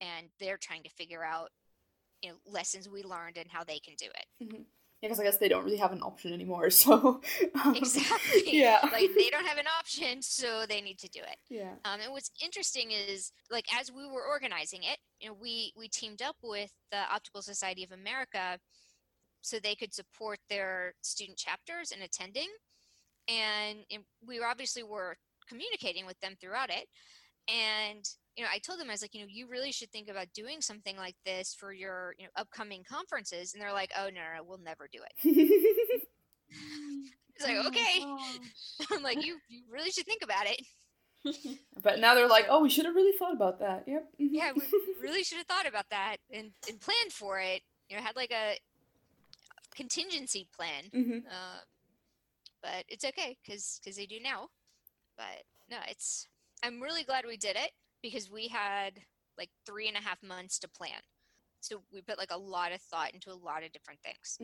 and 0.00 0.26
they're 0.40 0.58
trying 0.58 0.82
to 0.82 0.90
figure 0.90 1.24
out 1.24 1.50
you 2.22 2.30
know 2.30 2.36
lessons 2.46 2.88
we 2.88 3.02
learned 3.02 3.36
and 3.36 3.50
how 3.50 3.62
they 3.62 3.78
can 3.78 3.94
do 3.96 4.06
it 4.06 4.26
Yeah, 4.40 4.58
because 5.02 5.20
I 5.20 5.24
guess 5.24 5.36
they 5.38 5.48
don't 5.48 5.64
really 5.64 5.76
have 5.78 5.92
an 5.92 6.02
option 6.02 6.32
anymore. 6.32 6.70
So 6.82 7.20
um, 7.64 7.74
exactly 7.76 8.58
Yeah. 8.58 8.78
like 8.92 9.10
they 9.16 9.30
don't 9.30 9.46
have 9.46 9.58
an 9.58 9.66
option 9.78 10.22
so 10.22 10.64
they 10.66 10.80
need 10.80 10.98
to 11.00 11.08
do 11.08 11.20
it 11.20 11.36
yeah. 11.50 11.74
um, 11.84 12.00
and 12.00 12.12
what's 12.12 12.30
interesting 12.42 12.90
is 12.92 13.32
like 13.50 13.66
as 13.78 13.90
we 13.92 14.06
were 14.06 14.24
organizing 14.26 14.82
it 14.84 14.98
you 15.20 15.28
know 15.28 15.36
we 15.40 15.72
we 15.76 15.88
teamed 15.88 16.22
up 16.22 16.36
with 16.42 16.70
the 16.90 16.98
optical 17.12 17.42
society 17.42 17.84
of 17.84 17.92
america 17.92 18.58
so 19.42 19.58
they 19.58 19.74
could 19.74 19.92
support 19.94 20.38
their 20.48 20.94
student 21.02 21.36
chapters 21.38 21.90
in 21.92 22.02
attending 22.02 22.48
and, 23.28 23.78
and 23.90 24.02
we 24.26 24.40
obviously 24.40 24.82
were 24.82 25.16
communicating 25.48 26.06
with 26.06 26.18
them 26.20 26.34
throughout 26.40 26.70
it 26.70 26.86
and 27.48 28.04
you 28.36 28.42
know 28.42 28.50
i 28.52 28.58
told 28.58 28.78
them 28.80 28.88
i 28.88 28.92
was 28.92 29.02
like 29.02 29.14
you 29.14 29.20
know 29.20 29.26
you 29.28 29.46
really 29.48 29.72
should 29.72 29.90
think 29.90 30.08
about 30.08 30.26
doing 30.34 30.60
something 30.60 30.96
like 30.96 31.16
this 31.24 31.54
for 31.54 31.72
your 31.72 32.14
you 32.18 32.24
know 32.24 32.30
upcoming 32.36 32.82
conferences 32.88 33.52
and 33.54 33.62
they're 33.62 33.72
like 33.72 33.90
oh 33.98 34.04
no 34.06 34.20
no, 34.20 34.36
no 34.38 34.44
we'll 34.44 34.58
never 34.58 34.88
do 34.92 34.98
it 35.02 35.12
it's 37.34 37.44
like 37.46 37.56
Oh 37.58 37.68
okay 37.68 38.04
i'm 38.92 39.02
like 39.02 39.24
you 39.24 39.38
you 39.48 39.62
really 39.70 39.90
should 39.90 40.06
think 40.06 40.22
about 40.22 40.46
it 40.46 40.60
but 41.80 42.00
now 42.00 42.16
they're 42.16 42.26
like, 42.26 42.46
oh, 42.50 42.60
we 42.62 42.68
should 42.68 42.84
have 42.84 42.96
really 42.96 43.16
thought 43.16 43.32
about 43.32 43.60
that. 43.60 43.84
Yep. 43.86 44.08
mhm. 44.20 44.28
yeah 44.32 44.50
we 44.56 44.62
really 45.00 45.22
should 45.22 45.38
have 45.38 45.46
thought 45.46 45.68
about 45.68 45.86
that 45.90 46.16
and, 46.32 46.50
and 46.68 46.80
planned 46.80 47.12
for 47.12 47.38
it 47.38 47.62
you 47.88 47.96
know 47.96 48.02
had 48.02 48.16
like 48.16 48.32
a 48.32 48.58
contingency 49.74 50.48
plan 50.56 50.84
Mhm. 50.92 51.22
uh, 51.26 51.60
but 52.62 52.84
it's 52.88 53.04
okay 53.04 53.36
because 53.44 53.80
because 53.82 53.96
they 53.96 54.06
do 54.06 54.18
now 54.20 54.48
but 55.16 55.44
no 55.70 55.78
it's 55.88 56.26
i'm 56.62 56.80
really 56.80 57.04
glad 57.04 57.24
we 57.26 57.36
did 57.36 57.56
it 57.56 57.70
because 58.02 58.30
we 58.30 58.48
had 58.48 59.00
like 59.38 59.50
three 59.64 59.88
and 59.88 59.96
a 59.96 60.00
half 60.00 60.22
months 60.22 60.58
to 60.58 60.68
plan 60.68 61.00
so 61.60 61.82
we 61.92 62.00
put 62.00 62.18
like 62.18 62.32
a 62.32 62.38
lot 62.38 62.72
of 62.72 62.80
thought 62.80 63.14
into 63.14 63.30
a 63.30 63.34
lot 63.34 63.62
of 63.62 63.72
different 63.72 64.00
things 64.00 64.38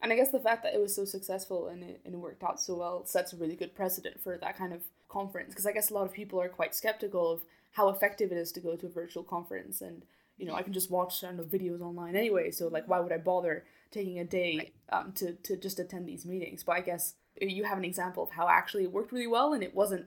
And 0.00 0.12
I 0.12 0.16
guess 0.16 0.30
the 0.30 0.40
fact 0.40 0.62
that 0.62 0.74
it 0.74 0.80
was 0.80 0.94
so 0.94 1.04
successful 1.04 1.68
and 1.68 1.82
it, 1.82 2.00
and 2.04 2.14
it 2.14 2.18
worked 2.18 2.44
out 2.44 2.60
so 2.60 2.76
well 2.76 3.04
sets 3.04 3.32
a 3.32 3.36
really 3.36 3.56
good 3.56 3.74
precedent 3.74 4.20
for 4.20 4.38
that 4.38 4.56
kind 4.56 4.72
of 4.72 4.82
conference. 5.08 5.50
Because 5.50 5.66
I 5.66 5.72
guess 5.72 5.90
a 5.90 5.94
lot 5.94 6.06
of 6.06 6.12
people 6.12 6.40
are 6.40 6.48
quite 6.48 6.74
skeptical 6.74 7.32
of 7.32 7.40
how 7.72 7.88
effective 7.88 8.30
it 8.30 8.38
is 8.38 8.52
to 8.52 8.60
go 8.60 8.76
to 8.76 8.86
a 8.86 8.90
virtual 8.90 9.24
conference. 9.24 9.80
And, 9.80 10.04
you 10.36 10.46
know, 10.46 10.54
I 10.54 10.62
can 10.62 10.72
just 10.72 10.90
watch, 10.90 11.24
I 11.24 11.32
know, 11.32 11.42
videos 11.42 11.80
online 11.80 12.14
anyway. 12.14 12.50
So, 12.52 12.68
like, 12.68 12.86
why 12.86 13.00
would 13.00 13.12
I 13.12 13.18
bother 13.18 13.64
taking 13.90 14.20
a 14.20 14.24
day 14.24 14.70
um, 14.90 15.12
to, 15.16 15.32
to 15.32 15.56
just 15.56 15.80
attend 15.80 16.08
these 16.08 16.24
meetings? 16.24 16.62
But 16.62 16.76
I 16.76 16.80
guess 16.80 17.14
you 17.40 17.64
have 17.64 17.78
an 17.78 17.84
example 17.84 18.22
of 18.22 18.30
how 18.30 18.48
actually 18.48 18.84
it 18.84 18.92
worked 18.92 19.12
really 19.12 19.26
well 19.26 19.52
and 19.52 19.64
it 19.64 19.74
wasn't 19.74 20.06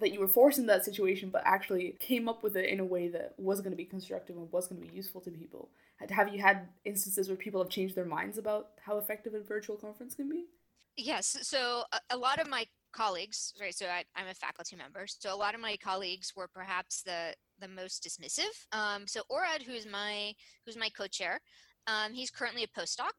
that 0.00 0.12
you 0.12 0.20
were 0.20 0.28
forced 0.28 0.58
into 0.58 0.68
that 0.68 0.84
situation, 0.84 1.30
but 1.30 1.42
actually 1.44 1.96
came 2.00 2.28
up 2.28 2.42
with 2.42 2.56
it 2.56 2.68
in 2.68 2.80
a 2.80 2.84
way 2.84 3.08
that 3.08 3.34
was 3.38 3.60
going 3.60 3.72
to 3.72 3.76
be 3.76 3.84
constructive 3.84 4.36
and 4.36 4.50
was 4.50 4.66
going 4.66 4.80
to 4.80 4.88
be 4.88 4.94
useful 4.94 5.20
to 5.20 5.30
people. 5.30 5.70
Have 6.08 6.34
you 6.34 6.40
had 6.40 6.68
instances 6.84 7.28
where 7.28 7.36
people 7.36 7.62
have 7.62 7.70
changed 7.70 7.94
their 7.94 8.06
minds 8.06 8.38
about 8.38 8.70
how 8.80 8.96
effective 8.96 9.34
a 9.34 9.40
virtual 9.40 9.76
conference 9.76 10.14
can 10.14 10.28
be? 10.28 10.46
Yes. 10.96 11.36
So 11.42 11.84
a, 11.92 12.00
a 12.10 12.16
lot 12.16 12.40
of 12.40 12.48
my 12.48 12.66
colleagues, 12.92 13.54
right? 13.60 13.74
So 13.74 13.86
I, 13.86 14.04
I'm 14.16 14.28
a 14.28 14.34
faculty 14.34 14.76
member. 14.76 15.06
So 15.06 15.32
a 15.32 15.36
lot 15.36 15.54
of 15.54 15.60
my 15.60 15.76
colleagues 15.76 16.32
were 16.36 16.48
perhaps 16.48 17.02
the 17.02 17.34
the 17.60 17.68
most 17.68 18.02
dismissive. 18.02 18.66
Um, 18.72 19.06
so 19.06 19.22
Orad, 19.30 19.62
who's 19.62 19.86
my 19.86 20.34
who's 20.64 20.76
my 20.76 20.88
co-chair, 20.88 21.40
um, 21.86 22.12
he's 22.12 22.30
currently 22.30 22.64
a 22.64 22.80
postdoc. 22.80 23.12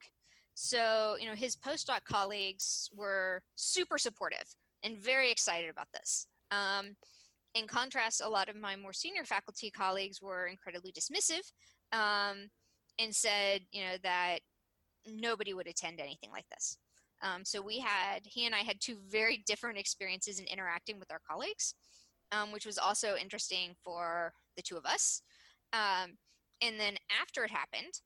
So 0.53 1.15
you 1.19 1.27
know 1.27 1.35
his 1.35 1.55
postdoc 1.55 2.03
colleagues 2.05 2.89
were 2.95 3.41
super 3.55 3.97
supportive 3.97 4.55
and 4.83 4.97
very 4.97 5.31
excited 5.31 5.69
about 5.69 5.87
this. 5.93 6.27
Um, 6.51 6.95
in 7.53 7.67
contrast, 7.67 8.21
a 8.21 8.29
lot 8.29 8.49
of 8.49 8.55
my 8.55 8.75
more 8.75 8.93
senior 8.93 9.25
faculty 9.25 9.71
colleagues 9.71 10.21
were 10.21 10.47
incredibly 10.47 10.91
dismissive 10.91 11.51
um, 11.91 12.49
and 12.99 13.13
said, 13.13 13.61
you 13.71 13.83
know, 13.83 13.95
that 14.03 14.39
nobody 15.05 15.53
would 15.53 15.67
attend 15.67 15.99
anything 15.99 16.31
like 16.31 16.45
this. 16.49 16.77
Um, 17.21 17.45
so 17.45 17.61
we 17.61 17.79
had, 17.79 18.21
he 18.23 18.45
and 18.45 18.55
I 18.55 18.59
had 18.59 18.79
two 18.79 18.97
very 19.09 19.43
different 19.45 19.77
experiences 19.77 20.39
in 20.39 20.45
interacting 20.45 20.99
with 20.99 21.11
our 21.11 21.21
colleagues, 21.29 21.75
um, 22.31 22.51
which 22.51 22.65
was 22.65 22.77
also 22.77 23.15
interesting 23.15 23.75
for 23.83 24.33
the 24.55 24.63
two 24.63 24.77
of 24.77 24.85
us. 24.85 25.21
Um, 25.73 26.17
and 26.61 26.79
then 26.79 26.95
after 27.21 27.43
it 27.43 27.51
happened, 27.51 28.01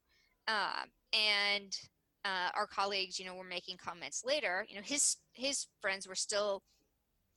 uh, 0.48 0.84
and 1.14 1.76
uh, 2.26 2.50
our 2.56 2.68
colleagues, 2.68 3.20
you 3.20 3.26
know, 3.26 3.36
were 3.36 3.44
making 3.44 3.78
comments 3.78 4.24
later, 4.26 4.66
you 4.68 4.76
know, 4.76 4.82
his 4.84 5.18
his 5.34 5.68
friends 5.82 6.08
were 6.08 6.16
still, 6.16 6.64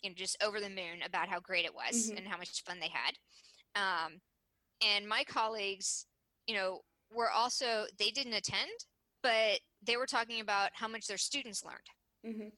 you 0.03 0.11
know, 0.11 0.15
just 0.15 0.37
over 0.43 0.61
the 0.61 0.69
moon 0.69 1.03
about 1.05 1.29
how 1.29 1.41
great 1.41 1.65
it 1.65 1.75
was 1.75 2.11
Mhm. 2.11 2.19
and 2.19 2.29
how 2.29 2.37
much 2.37 2.63
fun 2.63 2.81
they 2.81 2.89
had. 2.89 3.19
Um, 3.75 4.21
and 4.81 5.09
my 5.09 5.25
colleagues, 5.25 6.07
you 6.47 6.55
know, 6.55 6.85
were 7.11 7.31
also 7.31 7.87
they 7.99 8.11
didn't 8.11 8.35
attend, 8.35 8.71
but 9.23 9.61
they 9.83 9.97
were 9.97 10.07
talking 10.07 10.41
about 10.41 10.71
how 10.75 10.89
much 10.89 11.07
their 11.07 11.19
students 11.19 11.65
learned 11.65 11.91
Mm-hmm. 12.27 12.49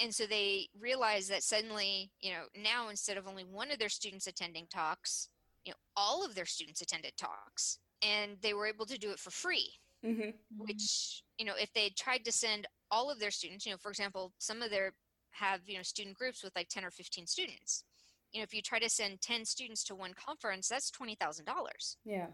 and 0.00 0.14
so 0.14 0.26
they 0.26 0.68
realized 0.78 1.30
that 1.30 1.42
suddenly 1.42 2.10
you 2.20 2.32
know 2.32 2.44
now 2.56 2.88
instead 2.88 3.16
of 3.18 3.28
only 3.28 3.44
one 3.44 3.70
of 3.70 3.78
their 3.78 3.90
students 3.90 4.26
attending 4.26 4.66
talks 4.66 5.28
you 5.64 5.70
know 5.70 5.76
all 5.94 6.24
of 6.24 6.34
their 6.34 6.46
students 6.46 6.80
attended 6.80 7.12
talks 7.18 7.78
and 8.02 8.40
they 8.40 8.54
were 8.54 8.66
able 8.66 8.86
to 8.86 8.98
do 8.98 9.10
it 9.10 9.18
for 9.18 9.30
free 9.30 9.70
Mm-hmm. 10.04 10.30
which 10.56 11.22
you 11.38 11.44
know 11.44 11.54
if 11.58 11.70
they 11.74 11.90
tried 11.90 12.24
to 12.24 12.32
send 12.32 12.66
all 12.90 13.10
of 13.10 13.18
their 13.18 13.30
students 13.30 13.64
you 13.66 13.72
know 13.72 13.78
for 13.78 13.90
example 13.90 14.32
some 14.38 14.62
of 14.62 14.70
their 14.70 14.94
have 15.34 15.60
you 15.66 15.76
know 15.76 15.82
student 15.82 16.16
groups 16.16 16.42
with 16.42 16.54
like 16.56 16.68
10 16.68 16.84
or 16.84 16.90
15 16.90 17.26
students. 17.26 17.84
You 18.32 18.40
know 18.40 18.44
if 18.44 18.54
you 18.54 18.62
try 18.62 18.78
to 18.78 18.88
send 18.90 19.20
10 19.20 19.44
students 19.44 19.84
to 19.84 19.94
one 19.94 20.14
conference 20.14 20.68
that's 20.68 20.90
$20000 20.90 21.96
Yeah. 22.04 22.26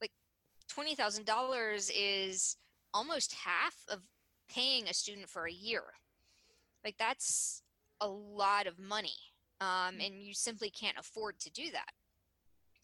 like 0.00 0.12
$20000 0.72 1.90
is 1.94 2.56
almost 2.94 3.34
half 3.34 3.74
of 3.88 4.00
paying 4.48 4.88
a 4.88 4.94
student 4.94 5.28
for 5.28 5.46
a 5.46 5.52
year. 5.52 5.82
Like 6.84 6.96
that's 6.98 7.62
a 8.00 8.08
lot 8.08 8.66
of 8.66 8.78
money 8.78 9.16
um, 9.60 9.96
and 10.00 10.22
you 10.22 10.32
simply 10.32 10.70
can't 10.70 10.98
afford 10.98 11.38
to 11.40 11.50
do 11.50 11.70
that. 11.72 11.90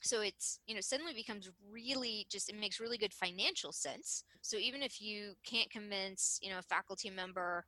So 0.03 0.21
it's 0.21 0.61
you 0.67 0.75
know 0.75 0.81
suddenly 0.81 1.15
becomes 1.15 1.51
really 1.71 2.27
just 2.31 2.49
it 2.49 2.61
makes 2.61 2.81
really 2.81 2.99
good 2.99 3.15
financial 3.15 3.73
sense. 3.73 4.25
So 4.43 4.57
even 4.57 4.83
if 4.83 5.01
you 5.01 5.35
can't 5.45 5.71
convince 5.71 6.39
you 6.43 6.51
know 6.51 6.59
a 6.59 6.63
faculty 6.63 7.11
member 7.11 7.65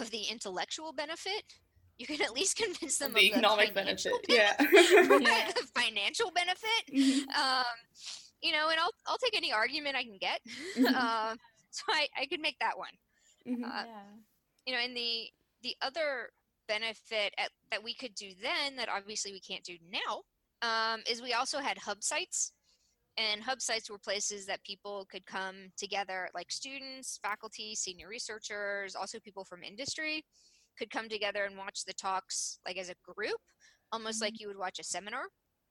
of 0.00 0.10
the 0.10 0.22
intellectual 0.30 0.92
benefit 0.92 1.44
you 1.98 2.06
can 2.06 2.20
at 2.22 2.32
least 2.32 2.56
convince 2.64 2.98
them 2.98 3.12
the 3.12 3.18
of 3.18 3.24
economic 3.24 3.68
the 3.68 3.74
financial 3.80 4.18
benefit. 4.26 4.58
Yeah. 4.60 5.18
Yeah. 5.20 5.50
the 5.56 5.66
financial 5.80 6.30
benefit 6.30 6.84
Mhm. 6.92 7.28
um, 7.36 7.64
you 8.42 8.52
know 8.52 8.68
and 8.70 8.80
i'll 8.80 8.92
i'll 9.06 9.18
take 9.18 9.36
any 9.36 9.52
argument 9.52 9.94
i 9.96 10.02
can 10.02 10.18
get 10.18 10.40
Mhm. 10.76 10.86
um, 10.94 11.38
so 11.70 11.82
i 11.90 12.08
i 12.18 12.26
could 12.26 12.40
make 12.40 12.58
that 12.60 12.76
one 12.78 12.92
Mhm. 13.46 13.64
uh, 13.64 13.84
yeah. 13.86 14.02
you 14.66 14.72
know 14.72 14.80
and 14.80 14.96
the 14.96 15.30
the 15.62 15.76
other 15.82 16.30
benefit 16.68 17.34
at, 17.38 17.50
that 17.70 17.82
we 17.84 17.94
could 17.94 18.14
do 18.14 18.30
then 18.42 18.76
that 18.76 18.88
obviously 18.88 19.32
we 19.32 19.40
can't 19.40 19.64
do 19.64 19.76
now 19.90 20.22
um, 20.62 21.02
is 21.10 21.20
we 21.20 21.32
also 21.34 21.58
had 21.58 21.76
hub 21.78 22.02
sites 22.02 22.52
and 23.18 23.42
hub 23.42 23.60
sites 23.60 23.90
were 23.90 23.98
places 23.98 24.46
that 24.46 24.62
people 24.64 25.06
could 25.10 25.24
come 25.26 25.70
together 25.76 26.28
like 26.34 26.50
students 26.50 27.18
faculty 27.22 27.74
senior 27.74 28.08
researchers 28.08 28.94
also 28.94 29.18
people 29.20 29.44
from 29.44 29.62
industry 29.62 30.24
could 30.78 30.90
come 30.90 31.08
together 31.08 31.44
and 31.44 31.56
watch 31.56 31.84
the 31.84 31.92
talks 31.92 32.58
like 32.66 32.78
as 32.78 32.88
a 32.88 32.94
group 33.14 33.40
almost 33.92 34.22
like 34.22 34.40
you 34.40 34.48
would 34.48 34.58
watch 34.58 34.78
a 34.78 34.84
seminar 34.84 35.24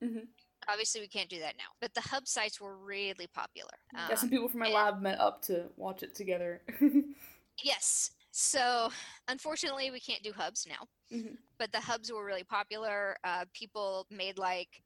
Mhm. 0.04 0.28
obviously 0.68 1.02
we 1.02 1.08
can't 1.08 1.30
do 1.30 1.40
that 1.40 1.56
now 1.58 1.72
but 1.80 1.94
the 1.94 2.02
hub 2.02 2.28
sites 2.28 2.60
were 2.62 2.78
really 2.78 3.28
popular 3.28 3.70
yeah, 3.94 4.16
some 4.16 4.28
Um, 4.28 4.30
people 4.30 4.50
from 4.50 4.60
my 4.62 4.66
and- 4.68 4.76
lab 4.76 5.02
met 5.02 5.20
up 5.20 5.42
to 5.44 5.70
watch 5.78 6.04
it 6.04 6.14
together. 6.16 6.62
Yes. 7.64 8.12
So 8.32 8.90
unfortunately, 9.28 9.92
we 9.92 10.00
can't 10.00 10.24
do 10.24 10.32
hubs 10.32 10.66
now, 10.66 10.88
Mhm. 11.12 11.38
but 11.60 11.72
the 11.72 11.82
hubs 11.82 12.12
were 12.12 12.26
really 12.26 12.46
popular. 12.46 13.18
Uh, 13.24 13.46
people 13.54 14.08
made 14.10 14.38
like, 14.40 14.82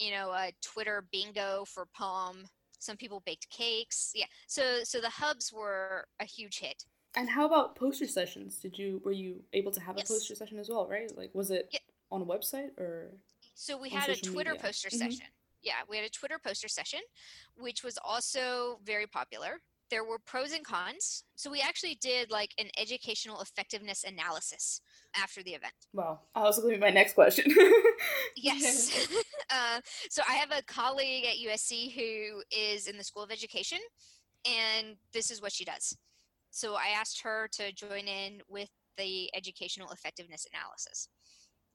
you 0.00 0.10
know, 0.10 0.30
a 0.32 0.50
Twitter 0.62 1.04
bingo 1.12 1.64
for 1.66 1.86
POM. 1.94 2.46
Some 2.78 2.96
people 2.96 3.22
baked 3.26 3.48
cakes. 3.50 4.10
Yeah. 4.14 4.24
So 4.48 4.80
so 4.84 5.00
the 5.00 5.10
hubs 5.10 5.52
were 5.52 6.06
a 6.18 6.24
huge 6.24 6.58
hit. 6.58 6.84
and 7.16 7.28
how 7.28 7.44
about 7.44 7.74
poster 7.76 8.06
sessions? 8.06 8.56
Did 8.58 8.78
you 8.78 9.00
were 9.04 9.12
you 9.12 9.42
able 9.52 9.72
to 9.72 9.80
have 9.80 9.96
a 9.98 10.02
poster 10.02 10.34
session 10.34 10.58
as 10.58 10.68
well? 10.70 10.88
Right? 10.88 11.10
Like, 11.16 11.34
was 11.34 11.50
it 11.50 11.68
Yeah. 11.72 11.80
on 12.10 12.22
a 12.22 12.24
website 12.24 12.70
or? 12.78 13.12
So 13.54 13.76
we 13.76 13.90
had 13.90 14.08
a 14.08 14.16
Twitter 14.16 14.52
media. 14.52 14.62
poster 14.66 14.88
Mhm. 14.88 14.98
session. 14.98 15.26
Yeah, 15.60 15.82
we 15.88 15.96
had 15.98 16.06
a 16.06 16.10
Twitter 16.10 16.38
poster 16.38 16.68
session, 16.68 17.00
which 17.56 17.84
was 17.84 17.98
also 18.02 18.80
very 18.82 19.06
popular. 19.06 19.60
There 19.90 20.04
were 20.04 20.18
pros 20.24 20.52
and 20.52 20.64
cons. 20.64 21.24
So 21.34 21.50
we 21.50 21.60
actually 21.60 21.98
did 22.00 22.30
like 22.30 22.54
an 22.58 22.66
educational 22.78 23.40
effectiveness 23.40 24.04
analysis 24.04 24.80
after 25.16 25.42
the 25.42 25.52
event. 25.52 25.74
Wow, 25.92 26.20
I 26.34 26.42
was 26.42 26.58
going 26.58 26.74
to 26.74 26.76
be 26.76 26.80
my 26.80 26.90
next 26.90 27.14
question. 27.14 27.54
Yes. 28.36 29.08
uh, 29.50 29.80
so 30.08 30.22
I 30.28 30.34
have 30.34 30.50
a 30.50 30.62
colleague 30.62 31.24
at 31.26 31.36
USC 31.36 31.92
who 31.92 32.42
is 32.50 32.86
in 32.86 32.96
the 32.96 33.04
School 33.04 33.22
of 33.22 33.30
Education, 33.30 33.78
and 34.46 34.96
this 35.12 35.30
is 35.30 35.42
what 35.42 35.52
she 35.52 35.64
does. 35.64 35.96
So 36.50 36.74
I 36.74 36.94
asked 36.98 37.20
her 37.22 37.48
to 37.52 37.72
join 37.72 38.06
in 38.06 38.40
with 38.48 38.70
the 38.96 39.30
educational 39.34 39.90
effectiveness 39.90 40.46
analysis. 40.52 41.08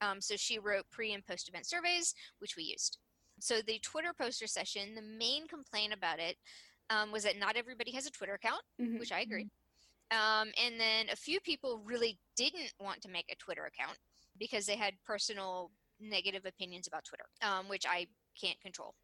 Um, 0.02 0.20
so 0.22 0.36
she 0.36 0.60
wrote 0.60 0.86
pre 0.92 1.14
and 1.14 1.26
post 1.26 1.48
event 1.48 1.68
surveys, 1.68 2.14
which 2.40 2.56
we 2.58 2.64
used. 2.64 2.98
So 3.40 3.62
the 3.62 3.80
Twitter 3.80 4.14
poster 4.20 4.48
session, 4.48 4.96
the 4.96 5.02
main 5.02 5.48
complaint 5.48 5.94
about 5.94 6.20
it 6.20 6.38
um, 6.90 7.12
was 7.12 7.24
that 7.24 7.38
not 7.38 7.56
everybody 7.56 7.92
has 7.92 8.06
a 8.06 8.12
Twitter 8.12 8.34
account 8.34 8.62
Mhm. 8.80 9.00
which 9.00 9.12
I 9.12 9.22
agree. 9.22 9.50
Um, 10.12 10.52
and 10.58 10.80
then 10.80 11.10
a 11.10 11.16
few 11.16 11.40
people 11.42 11.80
really 11.80 12.20
didn't 12.36 12.74
want 12.80 13.02
to 13.02 13.10
make 13.10 13.32
a 13.32 13.36
Twitter 13.36 13.66
account 13.66 13.98
because 14.38 14.66
they 14.66 14.76
had 14.76 14.94
personal 15.04 15.72
negative 16.00 16.46
opinions 16.46 16.88
about 16.88 17.06
Twitter, 17.06 17.26
um, 17.42 17.68
which 17.68 17.86
I 17.88 18.08
can't 18.40 18.60
control. 18.62 18.96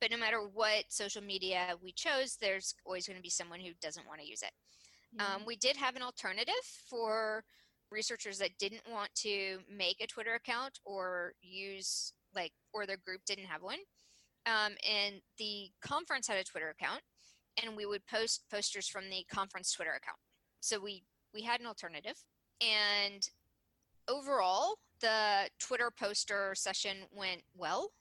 But 0.00 0.10
no 0.10 0.16
matter 0.16 0.40
what 0.46 0.90
social 0.92 1.22
media 1.22 1.76
we 1.82 1.92
chose, 1.92 2.36
there's 2.36 2.74
always 2.84 3.06
going 3.06 3.16
to 3.16 3.22
be 3.22 3.28
someone 3.30 3.60
who 3.60 3.72
doesn't 3.74 4.06
want 4.06 4.20
to 4.20 4.26
use 4.26 4.42
it. 4.42 4.52
Um, 5.18 5.44
we 5.46 5.56
did 5.56 5.76
have 5.76 5.96
an 5.96 6.02
alternative 6.02 6.54
for 6.88 7.44
researchers 7.90 8.38
that 8.38 8.58
didn't 8.58 8.86
want 8.90 9.14
to 9.14 9.62
make 9.68 10.00
a 10.00 10.06
Twitter 10.06 10.34
account 10.34 10.78
or 10.84 11.34
use 11.40 12.12
like 12.34 12.52
or 12.72 12.86
their 12.86 12.98
group 12.98 13.24
didn't 13.24 13.46
have 13.46 13.62
one. 13.62 13.78
Um, 14.46 14.76
and 14.88 15.22
the 15.38 15.70
conference 15.80 16.26
had 16.26 16.36
a 16.38 16.44
Twitter 16.44 16.68
account, 16.70 17.02
and 17.62 17.76
we 17.76 17.86
would 17.86 18.06
post 18.06 18.44
posters 18.50 18.88
from 18.88 19.08
the 19.10 19.24
conference 19.32 19.72
Twitter 19.72 19.92
account. 19.92 20.18
So 20.60 20.80
we 20.80 21.04
we 21.34 21.42
had 21.42 21.60
an 21.60 21.66
alternative, 21.66 22.16
and 22.60 23.28
overall, 24.08 24.76
the 25.00 25.48
Twitter 25.58 25.90
poster 25.90 26.54
session 26.54 26.98
went 27.12 27.42
well. 27.54 27.92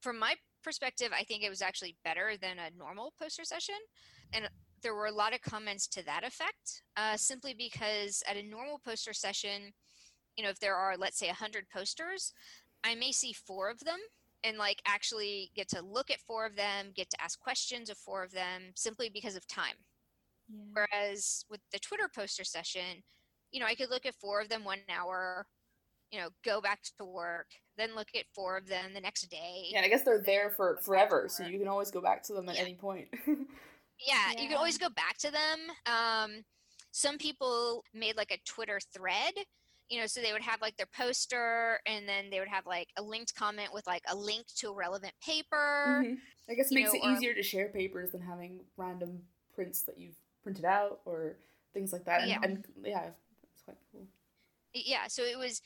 From 0.00 0.18
my 0.18 0.34
perspective, 0.62 1.10
I 1.18 1.24
think 1.24 1.42
it 1.42 1.50
was 1.50 1.62
actually 1.62 1.96
better 2.04 2.32
than 2.40 2.58
a 2.58 2.76
normal 2.76 3.12
poster 3.20 3.44
session, 3.44 3.76
and 4.32 4.48
there 4.82 4.94
were 4.94 5.06
a 5.06 5.12
lot 5.12 5.34
of 5.34 5.40
comments 5.40 5.86
to 5.88 6.04
that 6.04 6.24
effect. 6.24 6.82
Uh, 6.96 7.16
simply 7.16 7.54
because 7.56 8.22
at 8.28 8.36
a 8.36 8.42
normal 8.42 8.78
poster 8.84 9.12
session, 9.12 9.72
you 10.36 10.44
know, 10.44 10.50
if 10.50 10.60
there 10.60 10.76
are 10.76 10.96
let's 10.96 11.18
say 11.18 11.26
100 11.26 11.68
posters, 11.68 12.32
I 12.84 12.94
may 12.94 13.12
see 13.12 13.32
four 13.32 13.70
of 13.70 13.80
them 13.80 13.98
and 14.44 14.56
like 14.58 14.80
actually 14.86 15.50
get 15.54 15.68
to 15.68 15.82
look 15.82 16.10
at 16.10 16.20
four 16.20 16.46
of 16.46 16.56
them, 16.56 16.92
get 16.94 17.10
to 17.10 17.22
ask 17.22 17.38
questions 17.40 17.90
of 17.90 17.98
four 17.98 18.22
of 18.22 18.32
them 18.32 18.72
simply 18.74 19.08
because 19.08 19.36
of 19.36 19.46
time. 19.46 19.74
Yeah. 20.48 20.84
Whereas 20.92 21.44
with 21.50 21.60
the 21.72 21.78
Twitter 21.78 22.08
poster 22.14 22.44
session, 22.44 23.02
you 23.52 23.60
know, 23.60 23.66
I 23.66 23.74
could 23.74 23.90
look 23.90 24.06
at 24.06 24.14
four 24.14 24.40
of 24.40 24.48
them 24.48 24.64
one 24.64 24.80
hour, 24.88 25.46
you 26.10 26.18
know, 26.18 26.28
go 26.44 26.60
back 26.60 26.80
to 26.98 27.04
work, 27.04 27.48
then 27.76 27.94
look 27.94 28.08
at 28.14 28.24
four 28.34 28.56
of 28.56 28.66
them 28.66 28.94
the 28.94 29.00
next 29.00 29.28
day. 29.30 29.66
Yeah, 29.70 29.82
I 29.82 29.88
guess 29.88 30.02
they're 30.02 30.22
there 30.22 30.50
for 30.50 30.68
Go 30.68 30.74
back 30.74 30.80
to 30.80 30.84
forever, 30.86 31.26
so 31.28 31.46
you 31.46 31.58
can 31.58 31.68
always 31.68 31.90
go 31.90 32.00
back 32.00 32.22
to 32.24 32.32
them 32.32 32.48
at 32.48 32.56
Yeah. 32.56 32.62
any 32.62 32.74
point. 32.74 33.08
Yeah, 34.06 34.30
you 34.40 34.46
can 34.48 34.56
always 34.56 34.78
go 34.78 34.88
back 34.90 35.18
to 35.18 35.30
them. 35.32 35.58
Um, 35.86 36.44
some 36.92 37.18
people 37.18 37.82
made 37.92 38.16
like 38.16 38.30
a 38.30 38.38
Twitter 38.46 38.78
thread, 38.94 39.34
you 39.88 40.00
know, 40.00 40.06
so 40.06 40.20
they 40.20 40.32
would 40.32 40.42
have 40.42 40.60
like 40.60 40.76
their 40.76 40.86
poster 40.86 41.80
and 41.86 42.08
then 42.08 42.30
they 42.30 42.40
would 42.40 42.48
have 42.48 42.66
like 42.66 42.88
a 42.96 43.02
linked 43.02 43.34
comment 43.34 43.72
with 43.72 43.86
like 43.86 44.02
a 44.08 44.14
link 44.14 44.46
to 44.56 44.68
a 44.68 44.74
relevant 44.74 45.14
paper. 45.24 46.02
Mhm. 46.04 46.18
I 46.48 46.54
guess 46.54 46.70
it 46.70 46.74
makes 46.74 46.92
know, 46.92 47.00
it 47.00 47.06
or- 47.06 47.12
easier 47.12 47.34
to 47.34 47.42
share 47.42 47.68
papers 47.68 48.12
than 48.12 48.20
having 48.20 48.60
random 48.76 49.26
prints 49.54 49.82
that 49.82 49.98
you've 49.98 50.16
printed 50.42 50.64
out 50.64 51.00
or 51.04 51.36
things 51.72 51.92
like 51.92 52.04
that. 52.04 52.20
And 52.22 52.30
Yeah. 52.30 52.38
yeah, 52.42 52.46
and, 52.48 52.64
yeah 52.84 53.10
it's 53.54 53.62
quite 53.62 53.76
cool. 53.92 54.06
yeah 54.74 55.06
so 55.08 55.22
it 55.24 55.38
was 55.38 55.60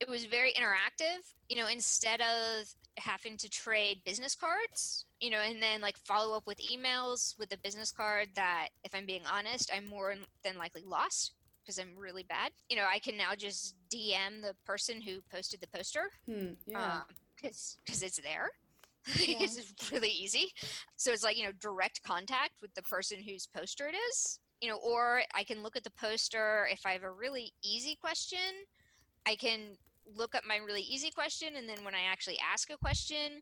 it 0.00 0.08
was 0.08 0.24
very 0.26 0.52
interactive 0.52 1.18
you 1.48 1.56
know 1.56 1.66
instead 1.66 2.20
of 2.20 2.66
having 2.98 3.36
to 3.36 3.48
trade 3.48 4.02
business 4.04 4.34
cards 4.34 5.04
you 5.20 5.28
know 5.30 5.40
and 5.40 5.62
then 5.62 5.80
like 5.80 5.96
follow 5.98 6.36
up 6.36 6.46
with 6.46 6.58
emails 6.72 7.38
with 7.38 7.52
a 7.52 7.58
business 7.58 7.90
card 7.92 8.28
that 8.34 8.68
if 8.84 8.94
i'm 8.94 9.04
being 9.06 9.22
honest 9.30 9.70
i'm 9.74 9.86
more 9.86 10.14
than 10.44 10.56
likely 10.56 10.82
lost 10.84 11.32
because 11.66 11.78
i'm 11.78 11.96
really 11.98 12.22
bad 12.22 12.52
you 12.68 12.76
know 12.76 12.84
i 12.88 12.98
can 13.00 13.16
now 13.16 13.34
just 13.36 13.74
dm 13.92 14.40
the 14.42 14.54
person 14.64 15.00
who 15.00 15.18
posted 15.32 15.60
the 15.60 15.66
poster 15.76 16.10
Hmm. 16.26 16.52
Yeah. 16.66 17.00
because 17.34 17.78
because 17.84 18.02
it's 18.02 18.20
there 18.20 18.50
Yeah. 19.18 19.36
it's 19.40 19.92
really 19.92 20.10
easy 20.10 20.52
so 20.96 21.12
it's 21.12 21.24
like 21.24 21.36
you 21.36 21.44
know 21.44 21.52
direct 21.60 22.02
contact 22.02 22.52
with 22.62 22.72
the 22.74 22.82
person 22.82 23.18
whose 23.22 23.46
poster 23.46 23.88
it 23.88 23.94
is 24.10 24.38
you 24.60 24.68
know 24.68 24.78
or 24.82 25.22
i 25.34 25.44
can 25.44 25.62
look 25.62 25.76
at 25.76 25.84
the 25.84 25.92
poster 26.00 26.66
if 26.70 26.80
i 26.86 26.92
have 26.92 27.02
a 27.02 27.10
really 27.12 27.52
easy 27.62 27.96
question 28.00 28.38
i 29.26 29.34
can 29.36 29.76
look 30.14 30.34
up 30.34 30.42
my 30.48 30.56
really 30.56 30.82
easy 30.82 31.10
question 31.10 31.56
and 31.56 31.68
then 31.68 31.84
when 31.84 31.94
i 31.94 32.02
actually 32.10 32.38
ask 32.52 32.70
a 32.70 32.76
question 32.78 33.40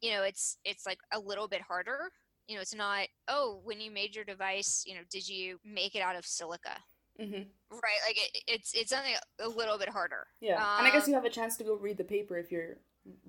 you 0.00 0.10
know 0.12 0.22
it's 0.22 0.58
it's 0.64 0.86
like 0.86 0.98
a 1.12 1.18
little 1.18 1.46
bit 1.48 1.60
harder 1.62 2.10
you 2.48 2.54
know 2.56 2.60
it's 2.60 2.74
not 2.74 3.06
oh 3.28 3.60
when 3.64 3.80
you 3.80 3.90
made 3.90 4.14
your 4.14 4.24
device 4.24 4.82
you 4.86 4.94
know 4.94 5.00
did 5.10 5.28
you 5.28 5.58
make 5.64 5.94
it 5.94 6.00
out 6.02 6.16
of 6.16 6.26
silica 6.26 6.76
hmm 7.20 7.42
right 7.70 8.00
like 8.06 8.16
it, 8.16 8.42
it's 8.48 8.74
it's 8.74 8.90
something 8.90 9.14
a 9.38 9.48
little 9.48 9.78
bit 9.78 9.88
harder 9.88 10.26
Yeah. 10.40 10.78
and 10.78 10.86
I 10.86 10.90
guess 10.90 11.04
Um, 11.04 11.10
you 11.10 11.14
have 11.14 11.24
a 11.24 11.30
chance 11.30 11.56
to 11.58 11.64
go 11.64 11.74
read 11.74 11.98
the 11.98 12.04
paper 12.04 12.36
if 12.36 12.50
you're 12.50 12.78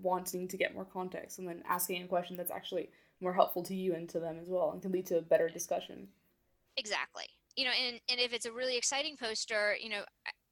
wanting 0.01 0.47
to 0.47 0.57
get 0.57 0.73
more 0.73 0.85
context 0.85 1.39
and 1.39 1.47
then 1.47 1.63
asking 1.67 2.03
a 2.03 2.07
question 2.07 2.35
that's 2.37 2.51
actually 2.51 2.89
more 3.19 3.33
helpful 3.33 3.63
to 3.63 3.75
you 3.75 3.93
and 3.93 4.09
to 4.09 4.19
them 4.19 4.39
as 4.41 4.49
well 4.49 4.71
and 4.71 4.81
can 4.81 4.91
lead 4.91 5.05
to 5.05 5.17
a 5.17 5.21
better 5.21 5.47
discussion. 5.47 6.07
Exactly. 6.75 7.25
You 7.55 7.65
know, 7.65 7.71
and, 7.71 7.99
and 8.09 8.19
if 8.19 8.33
it's 8.33 8.45
a 8.45 8.51
really 8.51 8.77
exciting 8.77 9.15
poster, 9.15 9.75
you 9.79 9.89
know, 9.89 10.03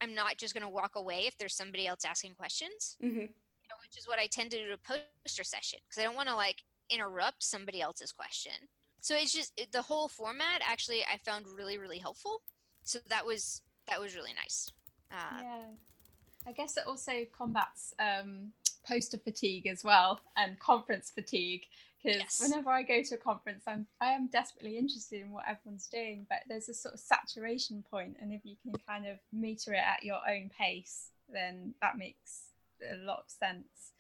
I'm 0.02 0.14
not 0.14 0.38
just 0.38 0.54
going 0.54 0.64
to 0.64 0.70
walk 0.70 0.96
away 0.96 1.26
if 1.26 1.38
there's 1.38 1.56
somebody 1.56 1.88
else 1.88 2.06
asking 2.06 2.36
questions. 2.36 2.98
Mm-hmm. 3.04 3.20
You 3.20 3.68
know, 3.70 3.80
which 3.84 3.98
is 3.98 4.08
what 4.08 4.20
I 4.20 4.28
tend 4.28 4.52
to 4.52 4.58
do 4.58 4.74
a 4.74 4.78
poster 4.78 5.44
session 5.44 5.80
because 5.88 6.00
I 6.00 6.06
don't 6.06 6.16
want 6.16 6.30
to 6.30 6.36
like 6.36 6.64
interrupt 6.90 7.44
somebody 7.44 7.82
else's 7.82 8.12
question. 8.12 8.54
So 9.02 9.16
it's 9.16 9.34
just 9.34 9.54
it, 9.58 9.72
the 9.72 9.82
whole 9.82 10.08
format 10.08 10.62
actually 10.66 11.02
I 11.04 11.18
found 11.26 11.46
really 11.58 11.78
really 11.78 12.00
helpful. 12.00 12.42
So 12.90 12.98
that 13.10 13.24
was 13.24 13.62
that 13.88 14.02
was 14.02 14.16
really 14.16 14.34
nice. 14.34 14.72
Uh, 15.12 15.44
yeah, 15.44 15.66
I 16.48 16.52
guess 16.54 16.76
it 16.76 16.86
also 16.88 17.24
combats 17.38 17.94
um, 18.00 18.52
poster 18.88 19.20
fatigue 19.20 19.68
as 19.68 19.84
well 19.84 20.20
and 20.36 20.60
conference 20.60 21.12
fatigue 21.14 21.66
because 22.02 22.18
Yes. 22.18 22.42
whenever 22.42 22.72
I 22.72 22.82
go 22.82 23.04
to 23.04 23.14
a 23.14 23.18
conference, 23.20 23.66
I'm 23.68 23.86
I 24.02 24.14
am 24.14 24.26
desperately 24.28 24.76
interested 24.80 25.22
in 25.22 25.30
what 25.30 25.44
everyone's 25.48 25.86
doing, 25.86 26.26
but 26.30 26.40
there's 26.48 26.68
a 26.68 26.74
sort 26.74 26.96
of 26.96 27.00
saturation 27.00 27.84
point, 27.92 28.18
and 28.20 28.34
if 28.34 28.42
you 28.44 28.56
can 28.64 28.74
kind 28.88 29.06
of 29.06 29.20
meter 29.32 29.74
it 29.74 29.84
at 29.86 30.04
your 30.04 30.22
own 30.28 30.50
pace, 30.58 31.12
then 31.32 31.76
that 31.84 31.96
makes 31.96 32.46
a 32.92 32.96
lot 33.06 33.20
of 33.20 33.30
sense. 33.30 33.92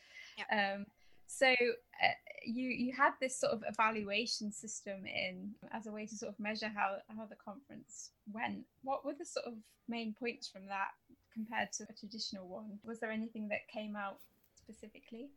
Um, 0.52 0.88
so 1.30 1.48
uh, 1.48 2.18
you 2.44 2.70
you 2.70 2.92
had 2.92 3.12
this 3.22 3.40
sort 3.40 3.54
of 3.54 3.64
evaluation 3.70 4.52
system 4.52 5.06
in 5.06 5.52
as 5.72 5.86
a 5.86 5.92
way 5.92 6.08
to 6.08 6.16
sort 6.16 6.34
of 6.34 6.40
measure 6.40 6.72
how 6.76 6.98
how 7.16 7.26
the 7.28 7.36
conference 7.36 8.10
went. 8.34 8.66
What 8.84 9.06
were 9.06 9.14
the 9.14 9.26
sort 9.26 9.46
of 9.46 9.54
main 9.88 10.16
points 10.18 10.48
from 10.48 10.66
that 10.66 10.90
compared 11.32 11.72
to 11.74 11.84
a 11.84 11.94
traditional 11.94 12.48
one? 12.48 12.80
Was 12.84 13.00
there 13.00 13.12
anything 13.12 13.48
that 13.50 13.68
came 13.72 13.96
out 13.96 14.18
specifically? 14.56 15.30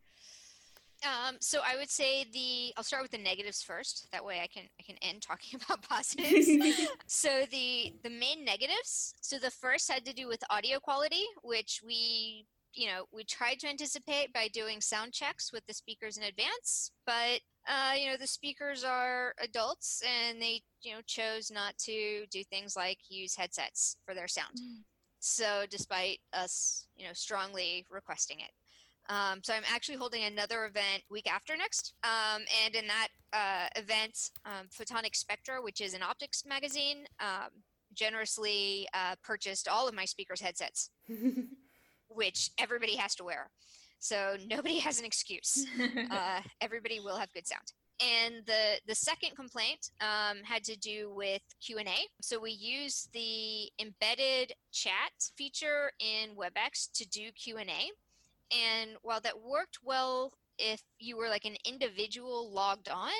Um, 1.04 1.36
so 1.40 1.60
I 1.62 1.76
would 1.76 1.90
say 1.90 2.24
the 2.32 2.72
I'll 2.78 2.84
start 2.84 3.02
with 3.02 3.10
the 3.10 3.18
negatives 3.18 3.62
first. 3.62 4.08
That 4.12 4.24
way 4.24 4.40
I 4.40 4.46
can 4.46 4.62
I 4.80 4.82
can 4.82 4.96
end 5.02 5.20
talking 5.20 5.60
about 5.64 5.82
positives. 5.82 6.48
so 7.06 7.44
the 7.50 7.92
the 8.02 8.10
main 8.10 8.46
negatives. 8.46 9.12
So 9.20 9.38
the 9.38 9.50
first 9.50 9.92
had 9.92 10.06
to 10.06 10.14
do 10.14 10.26
with 10.26 10.42
audio 10.48 10.80
quality, 10.80 11.24
which 11.42 11.82
we 11.84 12.46
you 12.74 12.86
know 12.86 13.04
we 13.12 13.24
tried 13.24 13.58
to 13.60 13.68
anticipate 13.68 14.32
by 14.32 14.48
doing 14.48 14.80
sound 14.80 15.12
checks 15.12 15.52
with 15.52 15.66
the 15.66 15.74
speakers 15.74 16.16
in 16.16 16.24
advance, 16.24 16.92
but 17.06 17.40
uh, 17.68 17.94
you 17.96 18.10
know 18.10 18.16
the 18.16 18.26
speakers 18.26 18.84
are 18.84 19.34
adults 19.42 20.02
and 20.04 20.40
they 20.40 20.62
you 20.82 20.92
know 20.94 21.00
chose 21.06 21.50
not 21.50 21.76
to 21.78 22.24
do 22.30 22.42
things 22.44 22.76
like 22.76 22.98
use 23.08 23.36
headsets 23.36 23.96
for 24.04 24.14
their 24.14 24.28
sound. 24.28 24.56
So 25.20 25.64
despite 25.70 26.18
us 26.32 26.86
you 26.96 27.06
know 27.06 27.12
strongly 27.12 27.86
requesting 27.90 28.40
it. 28.40 28.50
Um, 29.08 29.40
so 29.42 29.52
I'm 29.52 29.64
actually 29.72 29.98
holding 29.98 30.24
another 30.24 30.64
event 30.64 31.02
week 31.10 31.30
after 31.30 31.56
next, 31.56 31.94
um, 32.04 32.42
and 32.64 32.74
in 32.74 32.86
that 32.86 33.08
uh, 33.32 33.68
event, 33.76 34.30
um, 34.44 34.68
Photonics 34.68 35.16
Spectra, 35.16 35.60
which 35.60 35.80
is 35.80 35.94
an 35.94 36.02
optics 36.02 36.44
magazine, 36.46 37.04
um, 37.18 37.50
generously 37.94 38.86
uh, 38.94 39.16
purchased 39.22 39.68
all 39.68 39.88
of 39.88 39.94
my 39.94 40.04
speakers' 40.04 40.40
headsets, 40.40 40.90
which 42.14 42.50
everybody 42.58 42.96
has 42.96 43.14
to 43.16 43.24
wear. 43.24 43.50
So 43.98 44.36
nobody 44.46 44.78
has 44.86 44.98
an 44.98 45.04
excuse. 45.04 45.66
Uh, 46.10 46.40
everybody 46.60 47.00
will 47.00 47.16
have 47.16 47.32
good 47.32 47.46
sound. 47.46 47.72
And 48.00 48.44
the 48.46 48.80
the 48.86 48.94
second 48.94 49.36
complaint 49.36 49.90
um, 50.00 50.38
had 50.42 50.64
to 50.64 50.76
do 50.76 51.12
with 51.14 51.42
Q 51.64 51.78
and 51.78 51.88
A. 51.88 52.08
So 52.20 52.40
we 52.40 52.50
use 52.50 53.08
the 53.12 53.70
embedded 53.80 54.52
chat 54.72 55.12
feature 55.36 55.92
in 56.00 56.34
WebEx 56.36 56.90
to 56.94 57.08
do 57.08 57.30
Q 57.32 57.58
and 57.58 57.70
A. 57.70 57.90
And 58.54 58.90
while 59.02 59.20
that 59.20 59.40
worked 59.40 59.78
well 59.84 60.32
if 60.58 60.82
you 60.98 61.16
were 61.16 61.28
like 61.28 61.44
an 61.44 61.56
individual 61.66 62.52
logged 62.52 62.88
on, 62.88 63.10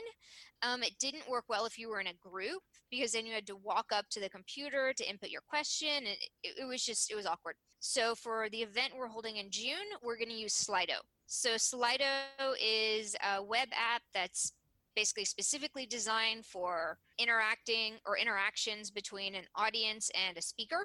um, 0.63 0.83
it 0.83 0.99
didn't 0.99 1.29
work 1.29 1.45
well 1.49 1.67
if 1.67 1.79
you 1.79 1.89
were 1.89 2.01
in 2.01 2.07
a 2.07 2.15
group 2.15 2.63
because 2.93 3.13
then 3.13 3.25
you 3.25 3.33
had 3.33 3.47
to 3.47 3.57
walk 3.57 3.87
up 3.91 4.05
to 4.11 4.21
the 4.21 4.29
computer 4.29 4.93
to 4.95 5.09
input 5.09 5.31
your 5.31 5.41
question. 5.49 5.89
And 5.97 6.07
it, 6.43 6.61
it 6.61 6.69
was 6.69 6.85
just, 6.85 7.11
it 7.11 7.17
was 7.17 7.25
awkward. 7.25 7.55
So 7.81 8.15
for 8.15 8.49
the 8.53 8.59
event 8.59 8.93
we're 8.97 9.09
holding 9.09 9.39
in 9.39 9.51
June, 9.51 9.89
we're 10.03 10.19
going 10.19 10.29
to 10.29 10.35
use 10.35 10.55
Slido. 10.55 11.01
So 11.27 11.55
Slido 11.55 12.21
is 12.63 13.17
a 13.27 13.43
web 13.43 13.69
app 13.73 14.03
that's 14.13 14.53
basically 14.95 15.25
specifically 15.25 15.87
designed 15.87 16.45
for 16.45 16.99
interacting 17.19 17.95
or 18.05 18.19
interactions 18.19 18.91
between 18.91 19.35
an 19.35 19.45
audience 19.57 20.11
and 20.29 20.37
a 20.37 20.43
speaker. 20.43 20.85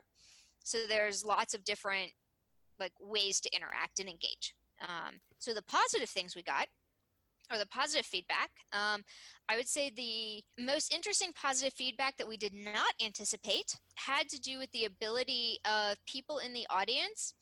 So 0.64 0.78
there's 0.88 1.26
lots 1.26 1.54
of 1.54 1.66
different 1.66 2.12
like 2.80 2.94
ways 3.02 3.42
to 3.42 3.54
interact 3.54 4.00
and 4.00 4.08
engage. 4.08 4.56
Um, 4.82 5.16
so 5.40 5.54
the 5.54 5.64
positive 5.64 6.10
things 6.10 6.38
we 6.38 6.44
got, 6.44 6.68
or 7.52 7.58
the 7.58 7.68
positive 7.68 8.06
feedback, 8.06 8.50
um, 8.74 9.04
I 9.50 9.56
would 9.56 9.68
say 9.68 9.90
the 9.90 10.44
most 10.64 10.94
interesting 10.94 11.32
positive 11.34 11.74
feedback 11.74 12.18
that 12.18 12.28
we 12.28 12.38
did 12.38 12.54
not 12.54 12.94
anticipate 13.04 13.76
had 13.96 14.28
to 14.30 14.40
do 14.40 14.60
with 14.60 14.72
the 14.72 14.86
ability 14.86 15.60
of 15.66 15.98
people 16.06 16.40
in 16.40 16.54
the 16.54 16.68
audience 16.70 17.34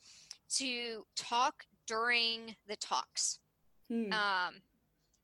to 0.56 1.04
talk 1.16 1.64
during 1.86 2.56
the 2.68 2.76
talks. 2.76 3.40
Hmm. 3.88 4.12
Um, 4.12 4.54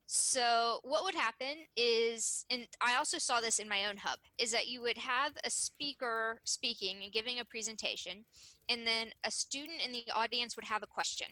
so 0.07 0.81
what 0.83 1.05
would 1.05 1.15
happen 1.15 1.65
is, 1.75 2.45
and 2.51 2.67
I 2.83 2.97
also 2.97 3.17
saw 3.17 3.41
this 3.41 3.59
in 3.59 3.69
my 3.69 3.87
own 3.87 3.97
hub, 3.97 4.19
is 4.39 4.53
that 4.53 4.69
you 4.69 4.83
would 4.83 4.99
have 4.99 5.33
a 5.43 5.49
speaker 5.49 6.39
speaking 6.45 6.99
and 7.03 7.13
giving 7.13 7.41
a 7.41 7.47
presentation, 7.47 8.25
and 8.69 8.87
then 8.87 9.09
a 9.25 9.31
student 9.31 9.81
in 9.85 9.93
the 9.93 10.05
audience 10.15 10.55
would 10.57 10.67
have 10.67 10.83
a 10.83 10.87
question. 10.87 11.29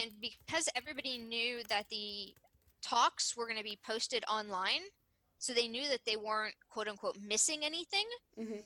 And 0.00 0.12
because 0.20 0.68
everybody 0.74 1.18
knew 1.18 1.62
that 1.68 1.88
the 1.90 2.34
talks 2.82 3.36
were 3.36 3.46
going 3.46 3.58
to 3.58 3.64
be 3.64 3.78
posted 3.84 4.24
online, 4.28 4.82
so 5.38 5.52
they 5.52 5.68
knew 5.68 5.88
that 5.88 6.04
they 6.06 6.16
weren't 6.16 6.54
quote 6.70 6.88
unquote 6.88 7.18
missing 7.20 7.64
anything. 7.64 8.06
Mhm. 8.38 8.64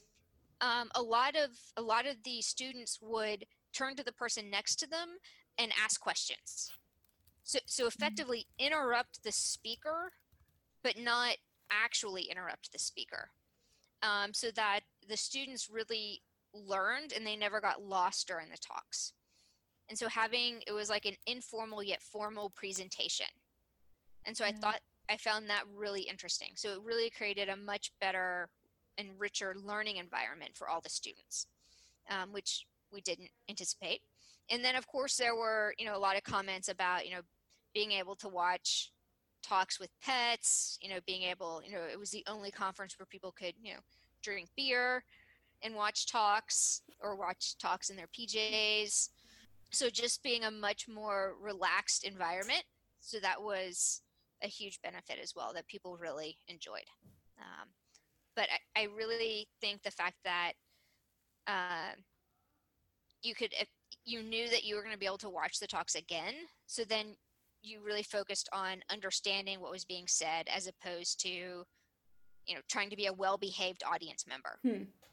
Um, 0.61 0.91
a 0.95 1.03
lot 1.03 1.37
of 1.37 1.51
a 1.77 1.83
lot 1.83 2.07
of 2.07 2.23
the 2.23 2.41
students 2.43 3.01
would 3.01 3.47
turn 3.73 3.97
to 3.97 4.05
the 4.05 4.13
person 4.13 4.51
next 4.51 4.77
to 4.77 4.87
them 4.87 5.19
and 5.59 5.73
ask 5.83 6.01
questions. 6.01 6.71
So, 7.43 7.59
so 7.67 7.87
effectively 7.87 8.47
interrupt 8.59 9.23
the 9.23 9.33
speaker, 9.33 10.13
but 10.83 10.97
not 10.99 11.37
actually 11.71 12.25
interrupt 12.25 12.73
the 12.73 12.79
speaker. 12.79 13.31
Um, 14.03 14.35
so 14.35 14.51
that 14.53 14.81
the 15.07 15.17
students 15.17 15.71
really 15.71 16.23
learned 16.53 17.13
and 17.13 17.27
they 17.27 17.37
never 17.37 17.61
got 17.61 17.83
lost 17.83 18.27
during 18.27 18.49
the 18.51 18.59
talks. 18.59 19.13
And 19.89 19.99
so 19.99 20.09
having 20.09 20.63
it 20.67 20.73
was 20.73 20.91
like 20.91 21.07
an 21.07 21.17
informal 21.27 21.83
yet 21.83 22.03
formal 22.03 22.51
presentation. 22.51 23.27
And 24.25 24.37
so 24.37 24.45
I 24.45 24.53
thought 24.53 24.81
I 25.09 25.17
found 25.17 25.49
that 25.49 25.63
really 25.75 26.03
interesting. 26.03 26.51
So 26.57 26.73
it 26.73 26.83
really 26.83 27.11
created 27.11 27.49
a 27.49 27.57
much 27.57 27.93
better 28.01 28.49
and 28.99 29.09
richer 29.19 29.55
learning 29.63 29.97
environment 29.97 30.53
for 30.55 30.69
all 30.69 30.81
the 30.81 30.89
students, 30.89 31.47
um, 32.11 32.33
which 32.33 32.67
we 32.93 33.01
didn't 33.01 33.31
anticipate. 33.49 34.01
And 34.51 34.65
then, 34.65 34.77
of 34.77 34.87
course, 34.87 35.17
there 35.17 35.35
were 35.35 35.75
you 35.79 35.87
know 35.87 35.97
a 35.97 35.99
lot 35.99 36.17
of 36.17 36.25
comments 36.25 36.69
about 36.69 37.07
you 37.07 37.15
know 37.15 37.23
being 37.75 37.93
able 37.93 38.17
to 38.17 38.29
watch 38.29 38.93
talks 39.43 39.79
with 39.79 39.91
pets. 40.03 40.79
You 40.81 40.91
know, 40.91 41.01
being 41.07 41.23
able 41.23 41.63
you 41.65 41.73
know 41.73 41.83
it 41.91 41.99
was 41.99 42.11
the 42.11 42.25
only 42.27 42.51
conference 42.51 42.99
where 42.99 43.07
people 43.07 43.33
could 43.33 43.55
you 43.63 43.75
know 43.75 43.81
drink 44.23 44.49
beer 44.57 45.05
and 45.63 45.75
watch 45.75 46.07
talks 46.07 46.83
or 47.01 47.17
watch 47.17 47.57
talks 47.59 47.91
in 47.91 47.97
their 47.97 48.09
PJs. 48.09 49.11
So 49.73 49.91
just 49.91 50.23
being 50.23 50.45
a 50.45 50.51
much 50.51 50.87
more 50.89 51.35
relaxed 51.41 52.05
environment. 52.05 52.65
So 53.01 53.19
that 53.21 53.43
was 53.43 54.03
a 54.43 54.49
huge 54.49 54.81
benefit 54.83 55.19
as 55.23 55.35
well 55.35 55.53
that 55.55 55.67
people 55.67 55.97
really 55.97 56.37
enjoyed. 56.49 56.87
Um, 57.39 57.69
but 58.35 58.49
I, 58.77 58.83
I 58.83 58.85
really 58.97 59.49
think 59.61 59.83
the 59.83 59.91
fact 59.91 60.17
that 60.25 60.53
uh, 61.47 61.93
you 63.23 63.35
could, 63.35 63.53
if 63.61 63.69
you 64.05 64.23
knew 64.23 64.49
that 64.49 64.65
you 64.65 64.77
were 64.77 64.83
going 64.83 64.93
to 64.93 64.99
be 64.99 65.07
able 65.07 65.19
to 65.19 65.31
watch 65.31 65.59
the 65.59 65.67
talks 65.67 65.95
again, 65.95 66.35
so 66.67 66.85
then 66.85 67.17
you 67.63 67.81
really 67.85 68.03
focused 68.03 68.49
on 68.53 68.83
understanding 68.91 69.61
what 69.61 69.73
was 69.73 69.85
being 69.85 70.07
said 70.07 70.49
as 70.55 70.69
opposed 70.69 71.21
to, 71.21 71.29
you 71.29 72.55
know, 72.55 72.61
trying 72.69 72.91
to 72.91 72.97
be 72.97 73.07
a 73.07 73.13
well-behaved 73.13 73.83
audience 73.91 74.25
member, 74.29 74.59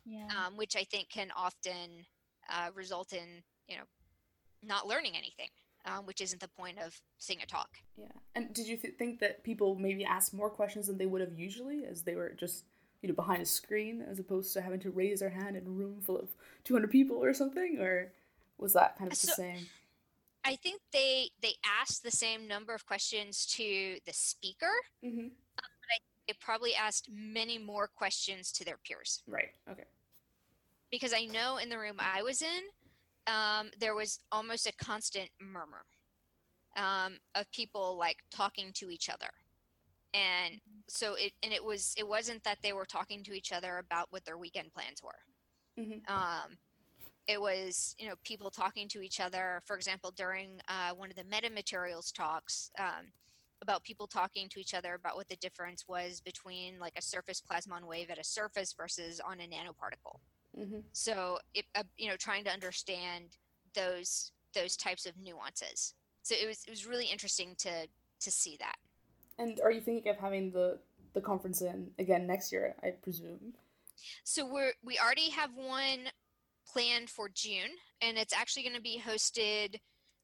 yeah. 0.06 0.28
um, 0.28 0.58
which 0.58 0.76
I 0.76 0.84
think 0.84 1.10
can 1.10 1.30
often 1.36 2.06
uh, 2.50 2.70
result 2.76 3.14
in, 3.14 3.42
you 3.68 3.78
know, 3.78 3.84
not 4.66 4.88
learning 4.88 5.14
anything, 5.16 5.50
um, 5.86 6.06
which 6.06 6.22
isn't 6.22 6.42
the 6.42 6.48
point 6.48 6.80
of 6.80 7.00
seeing 7.18 7.42
a 7.42 7.46
talk. 7.46 7.70
Yeah. 7.98 8.08
And 8.36 8.54
did 8.54 8.68
you 8.68 8.78
th- 8.78 8.96
think 8.98 9.20
that 9.20 9.44
people 9.44 9.76
maybe 9.76 10.06
asked 10.06 10.34
more 10.34 10.50
questions 10.50 10.88
than 10.88 10.98
they 10.98 11.06
would 11.06 11.22
have 11.22 11.38
usually, 11.38 11.86
as 11.86 12.04
they 12.04 12.16
were 12.16 12.34
just 12.38 12.66
you 13.02 13.10
know 13.10 13.16
behind 13.16 13.42
a 13.42 13.46
screen, 13.46 14.02
as 14.10 14.20
opposed 14.20 14.54
to 14.54 14.62
having 14.62 14.80
to 14.82 14.90
raise 14.92 15.20
their 15.20 15.30
hand 15.30 15.56
in 15.56 15.66
a 15.68 15.70
room 15.70 16.00
full 16.02 16.18
of 16.18 16.30
two 16.64 16.74
hundred 16.74 16.92
people 16.92 17.18
or 17.24 17.34
something, 17.34 17.80
or 17.80 18.12
was 18.58 18.74
that 18.74 18.98
kind 18.98 19.12
of 19.12 19.20
the 19.20 19.28
same? 19.28 19.68
I 20.46 20.56
think 20.58 20.82
they 20.92 21.30
they 21.42 21.54
asked 21.82 22.04
the 22.04 22.12
same 22.12 22.48
number 22.48 22.74
of 22.74 22.86
questions 22.86 23.46
to 23.58 23.98
the 24.06 24.14
speaker. 24.14 24.72
Mm-hmm. 25.04 25.28
They 26.28 26.34
probably 26.40 26.74
asked 26.74 27.10
many 27.12 27.58
more 27.58 27.88
questions 27.88 28.54
to 28.54 28.64
their 28.64 28.78
peers 28.78 29.22
Right. 29.28 29.50
Okay. 29.70 29.84
because 30.90 31.14
I 31.14 31.26
know 31.26 31.58
in 31.58 31.68
the 31.68 31.78
room 31.78 31.98
I 32.00 32.22
was 32.24 32.42
in, 32.42 32.62
um, 33.28 33.70
there 33.80 33.96
was 33.96 34.20
almost 34.32 34.68
a 34.68 34.74
constant 34.74 35.30
murmur 35.40 35.86
um, 36.76 37.18
of 37.36 37.50
people 37.52 37.98
like 37.98 38.18
talking 38.32 38.72
to 38.74 38.90
each 38.90 39.10
other, 39.10 39.30
and 40.14 40.60
so 40.88 41.16
it 41.16 41.34
and 41.44 41.54
it 41.54 41.64
was 41.64 41.94
it 41.98 42.08
wasn't 42.08 42.44
that 42.44 42.58
they 42.62 42.74
were 42.74 42.86
talking 42.86 43.24
to 43.24 43.34
each 43.34 43.52
other 43.52 43.78
about 43.78 44.08
what 44.12 44.26
their 44.26 44.38
weekend 44.38 44.74
plans 44.74 45.02
were. 45.04 45.84
Mhm. 45.84 46.10
Um, 46.10 46.58
it 47.28 47.40
was 47.40 47.96
you 47.98 48.08
know 48.08 48.16
people 48.24 48.50
talking 48.50 48.88
to 48.90 49.02
each 49.02 49.20
other 49.20 49.62
for 49.66 49.76
example 49.76 50.12
during 50.12 50.60
uh, 50.68 50.92
one 50.92 51.10
of 51.10 51.16
the 51.16 51.24
metamaterials 51.24 52.14
talks 52.14 52.70
um, 52.80 53.12
about 53.62 53.84
people 53.84 54.08
talking 54.08 54.50
to 54.50 54.60
each 54.60 54.74
other 54.74 54.94
about 54.94 55.16
what 55.16 55.28
the 55.30 55.38
difference 55.38 55.86
was 55.88 56.20
between 56.22 56.78
like 56.80 56.94
a 56.98 57.02
surface 57.02 57.42
plasmon 57.42 57.86
wave 57.88 58.10
at 58.10 58.18
a 58.18 58.24
surface 58.24 58.74
versus 58.74 59.22
on 59.26 59.40
a 59.40 59.44
nanoparticle 59.44 60.20
Mm-hmm. 60.58 60.80
so 60.92 61.40
it, 61.54 61.66
uh, 61.76 61.84
you 61.98 62.10
know 62.10 62.16
trying 62.16 62.44
to 62.44 62.52
understand 62.52 63.38
those 63.74 64.32
those 64.54 64.78
types 64.78 65.06
of 65.06 65.14
nuances 65.18 65.96
so 66.22 66.36
it 66.40 66.48
was 66.48 66.64
it 66.68 66.70
was 66.70 66.86
really 66.86 67.08
interesting 67.08 67.56
to 67.60 67.88
to 68.20 68.32
see 68.32 68.56
that 68.60 68.76
And 69.40 69.60
are 69.64 69.72
you 69.72 69.82
thinking 69.82 70.12
of 70.12 70.18
having 70.18 70.52
the 70.52 70.78
the 71.14 71.22
conference 71.22 71.62
in 71.62 71.92
again 72.00 72.26
next 72.28 72.52
year? 72.52 72.76
I 72.84 72.92
presume. 72.92 73.54
so 74.24 74.46
we're 74.46 74.74
we 74.84 74.98
already 75.00 75.30
have 75.32 75.50
one 75.56 76.10
planned 76.72 77.10
for 77.10 77.30
june 77.30 77.72
and 78.02 78.18
it's 78.18 78.34
actually 78.34 78.64
going 78.64 78.76
to 78.76 78.82
be 78.82 79.02
hosted 79.04 79.80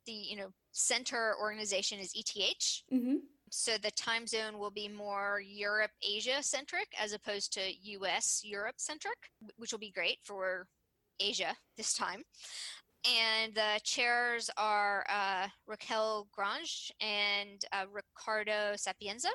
the 0.05 0.11
you 0.11 0.35
know 0.37 0.51
center 0.71 1.35
organization 1.41 1.99
is 1.99 2.13
eth 2.15 2.83
Mm-hmm. 2.93 3.17
So 3.51 3.77
the 3.77 3.91
time 3.91 4.27
zone 4.27 4.59
will 4.59 4.71
be 4.71 4.87
more 4.87 5.41
Europe 5.43 5.91
Asia 6.01 6.41
centric 6.41 6.87
as 6.99 7.13
opposed 7.13 7.53
to 7.53 7.61
US 7.61 8.41
Europe 8.43 8.75
centric, 8.77 9.17
which 9.57 9.71
will 9.71 9.79
be 9.79 9.91
great 9.91 10.19
for 10.23 10.67
Asia 11.19 11.55
this 11.77 11.93
time. 11.93 12.23
And 13.05 13.55
the 13.55 13.79
chairs 13.83 14.49
are 14.57 15.05
uh, 15.09 15.47
Raquel 15.67 16.27
Grange 16.31 16.91
and 16.99 17.63
uh, 17.71 17.85
Riccardo 17.91 18.73
Sapienza. 18.75 19.29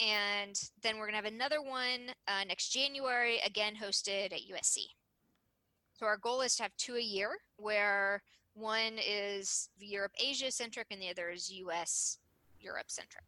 And 0.00 0.54
then 0.82 0.96
we're 0.96 1.06
going 1.06 1.12
to 1.12 1.24
have 1.24 1.32
another 1.32 1.62
one 1.62 2.10
uh, 2.28 2.44
next 2.46 2.70
January, 2.70 3.40
again 3.46 3.74
hosted 3.80 4.32
at 4.32 4.40
USC. 4.52 4.78
So 5.94 6.06
our 6.06 6.16
goal 6.16 6.42
is 6.42 6.56
to 6.56 6.64
have 6.64 6.76
two 6.76 6.96
a 6.96 7.00
year, 7.00 7.30
where 7.56 8.22
one 8.54 8.98
is 8.98 9.68
Europe 9.78 10.12
Asia 10.20 10.50
centric 10.50 10.88
and 10.90 11.00
the 11.00 11.10
other 11.10 11.30
is 11.30 11.50
US 11.50 12.18
Europe 12.64 12.90
centric. 12.90 13.24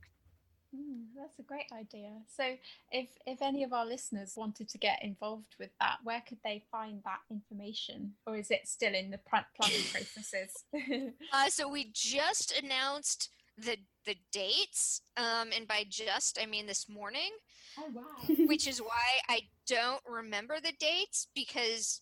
Mm, 0.74 1.04
that's 1.16 1.38
a 1.38 1.42
great 1.42 1.70
idea. 1.72 2.10
So, 2.28 2.56
if 2.90 3.08
if 3.26 3.40
any 3.40 3.62
of 3.62 3.72
our 3.72 3.86
listeners 3.86 4.34
wanted 4.36 4.68
to 4.70 4.78
get 4.78 5.02
involved 5.02 5.54
with 5.58 5.70
that, 5.80 5.98
where 6.02 6.22
could 6.26 6.38
they 6.42 6.64
find 6.70 7.02
that 7.04 7.20
information, 7.30 8.14
or 8.26 8.36
is 8.36 8.50
it 8.50 8.66
still 8.66 8.94
in 8.94 9.10
the 9.10 9.20
planning 9.28 9.84
processes? 9.92 10.64
Uh, 11.32 11.48
so 11.48 11.68
we 11.68 11.90
just 11.92 12.58
announced 12.62 13.30
the 13.56 13.76
the 14.04 14.16
dates, 14.32 15.00
um, 15.16 15.50
and 15.54 15.66
by 15.68 15.84
just 15.88 16.38
I 16.42 16.46
mean 16.46 16.66
this 16.66 16.88
morning, 16.88 17.30
oh 17.78 17.90
wow! 17.92 18.46
which 18.46 18.66
is 18.66 18.80
why 18.80 19.20
I 19.28 19.42
don't 19.66 20.02
remember 20.06 20.56
the 20.60 20.74
dates 20.78 21.28
because 21.34 22.00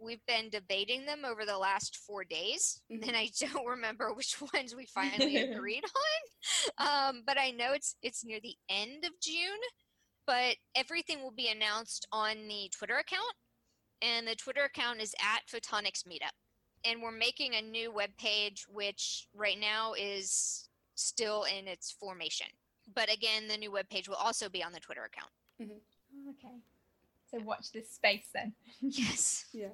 we've 0.00 0.24
been 0.26 0.48
debating 0.50 1.04
them 1.06 1.24
over 1.24 1.44
the 1.44 1.58
last 1.58 1.96
four 1.96 2.24
days, 2.24 2.80
Mhm. 2.90 3.06
and 3.08 3.16
I 3.16 3.30
don't 3.38 3.66
remember 3.66 4.12
which 4.14 4.36
ones 4.54 4.74
we 4.74 4.86
finally 4.86 5.36
agreed 5.64 5.84
on. 5.84 6.88
Um, 6.88 7.22
but 7.26 7.38
I 7.38 7.50
know 7.50 7.72
it's 7.72 7.96
it's 8.02 8.24
near 8.24 8.40
the 8.40 8.56
end 8.68 9.04
of 9.04 9.12
June. 9.20 9.60
But 10.26 10.56
everything 10.76 11.22
will 11.22 11.32
be 11.32 11.48
announced 11.48 12.06
on 12.12 12.46
the 12.46 12.68
Twitter 12.68 12.96
account, 12.98 13.34
and 14.00 14.28
the 14.28 14.36
Twitter 14.36 14.62
account 14.64 15.00
is 15.00 15.14
at 15.20 15.46
Photonics 15.46 16.04
Meetup 16.06 16.30
and 16.84 17.02
we're 17.02 17.10
making 17.10 17.54
a 17.54 17.60
new 17.60 17.90
web 17.92 18.10
page 18.16 18.64
which 18.68 19.28
right 19.34 19.58
now 19.58 19.92
is 19.92 20.68
still 20.94 21.42
in 21.44 21.68
its 21.68 21.90
formation 21.92 22.46
but 22.94 23.12
again 23.12 23.46
the 23.48 23.56
new 23.58 23.70
web 23.70 23.86
page 23.90 24.08
will 24.08 24.16
also 24.16 24.48
be 24.48 24.62
on 24.64 24.72
the 24.72 24.80
twitter 24.80 25.04
account 25.04 25.30
Oh, 25.60 26.30
okay. 26.30 26.56
So 27.30 27.38
watch 27.44 27.72
this 27.72 27.90
space 27.90 28.26
then. 28.34 28.52
yes 28.80 29.46
Yeah. 29.52 29.68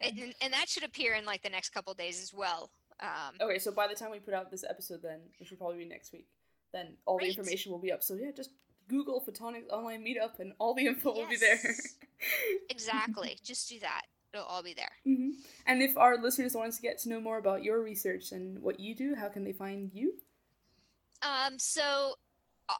And, 0.00 0.34
and 0.40 0.52
that 0.52 0.68
should 0.68 0.84
appear 0.84 1.14
in 1.14 1.24
like 1.24 1.42
the 1.42 1.50
next 1.50 1.70
couple 1.70 1.94
days 1.94 2.22
as 2.22 2.32
well 2.32 2.70
um, 3.00 3.34
Okay, 3.40 3.58
so 3.58 3.72
by 3.72 3.86
the 3.86 3.94
time 3.94 4.10
we 4.10 4.18
put 4.18 4.34
out 4.34 4.50
this 4.50 4.64
episode, 4.68 5.02
then 5.02 5.20
which 5.38 5.50
will 5.50 5.58
probably 5.58 5.78
be 5.78 5.84
next 5.84 6.12
week, 6.12 6.26
then 6.72 6.94
all 7.04 7.18
the 7.18 7.26
information 7.26 7.72
will 7.72 7.78
be 7.78 7.92
up. 7.92 8.02
So 8.02 8.14
yeah, 8.14 8.30
just 8.34 8.50
Google 8.88 9.22
Photonics 9.26 9.68
online 9.70 10.04
meetup, 10.04 10.38
and 10.38 10.52
all 10.58 10.74
the 10.74 10.86
info 10.86 11.12
will 11.12 11.28
be 11.28 11.36
there. 11.36 11.58
Yes. 11.62 11.96
exactly 12.70 13.36
just 13.44 13.68
do 13.68 13.78
that 13.78 14.02
it'll 14.32 14.46
all 14.46 14.62
be 14.62 14.72
there 14.72 14.90
hmm 15.04 15.32
And 15.66 15.82
if 15.82 15.98
our 15.98 16.16
listeners 16.16 16.54
want 16.54 16.72
to 16.72 16.80
get 16.80 16.98
to 17.00 17.10
know 17.10 17.20
more 17.20 17.36
about 17.36 17.62
your 17.62 17.82
research 17.82 18.32
and 18.32 18.62
what 18.62 18.80
you 18.80 18.94
do, 18.94 19.14
how 19.14 19.28
can 19.28 19.44
they 19.44 19.52
find 19.52 19.90
you? 19.92 20.14
um, 21.22 21.58
so 21.58 22.14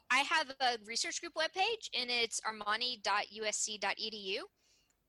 i 0.09 0.19
have 0.19 0.49
a 0.61 0.77
research 0.85 1.21
group 1.21 1.33
webpage 1.35 1.89
and 1.99 2.09
it's 2.09 2.39
armani.usc.edu 2.41 4.37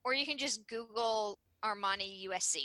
or 0.04 0.14
you 0.14 0.26
can 0.26 0.38
just 0.38 0.66
google 0.68 1.38
armani 1.64 2.26
usc 2.28 2.56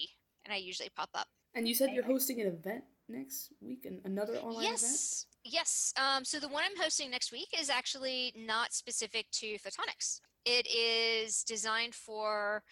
and 0.45 0.53
i 0.53 0.57
usually 0.57 0.89
pop 0.95 1.09
up. 1.15 1.27
And 1.55 1.67
you 1.67 1.75
said 1.75 1.91
you're 1.93 2.03
hosting 2.03 2.41
an 2.41 2.47
event 2.47 2.83
next 3.09 3.51
week, 3.61 3.85
and 3.85 3.99
another 4.05 4.37
online 4.37 4.65
event. 4.65 4.81
yes. 4.81 5.25
Yes. 5.45 5.93
Um, 5.97 6.23
so 6.23 6.39
the 6.39 6.47
one 6.47 6.63
i'm 6.65 6.81
hosting 6.81 7.11
next 7.11 7.31
week 7.31 7.49
is 7.59 7.69
actually 7.69 8.33
not 8.35 8.73
specific 8.73 9.29
to 9.31 9.57
photonics. 9.59 10.19
It 10.45 10.67
is 10.67 11.43
designed 11.43 11.95
for 11.95 12.63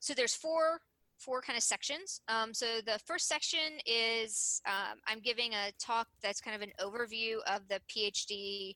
so 0.00 0.14
there's 0.14 0.34
four 0.34 0.80
four 1.18 1.40
kind 1.40 1.56
of 1.56 1.62
sections. 1.62 2.20
Um, 2.28 2.54
so 2.54 2.80
the 2.84 2.98
first 3.06 3.28
section 3.28 3.78
is 3.86 4.60
um, 4.66 4.98
i'm 5.06 5.20
giving 5.20 5.52
a 5.52 5.72
talk 5.78 6.06
that's 6.22 6.40
kind 6.40 6.56
of 6.56 6.62
an 6.62 6.72
overview 6.80 7.36
of 7.46 7.62
the 7.68 7.80
phd 7.90 8.74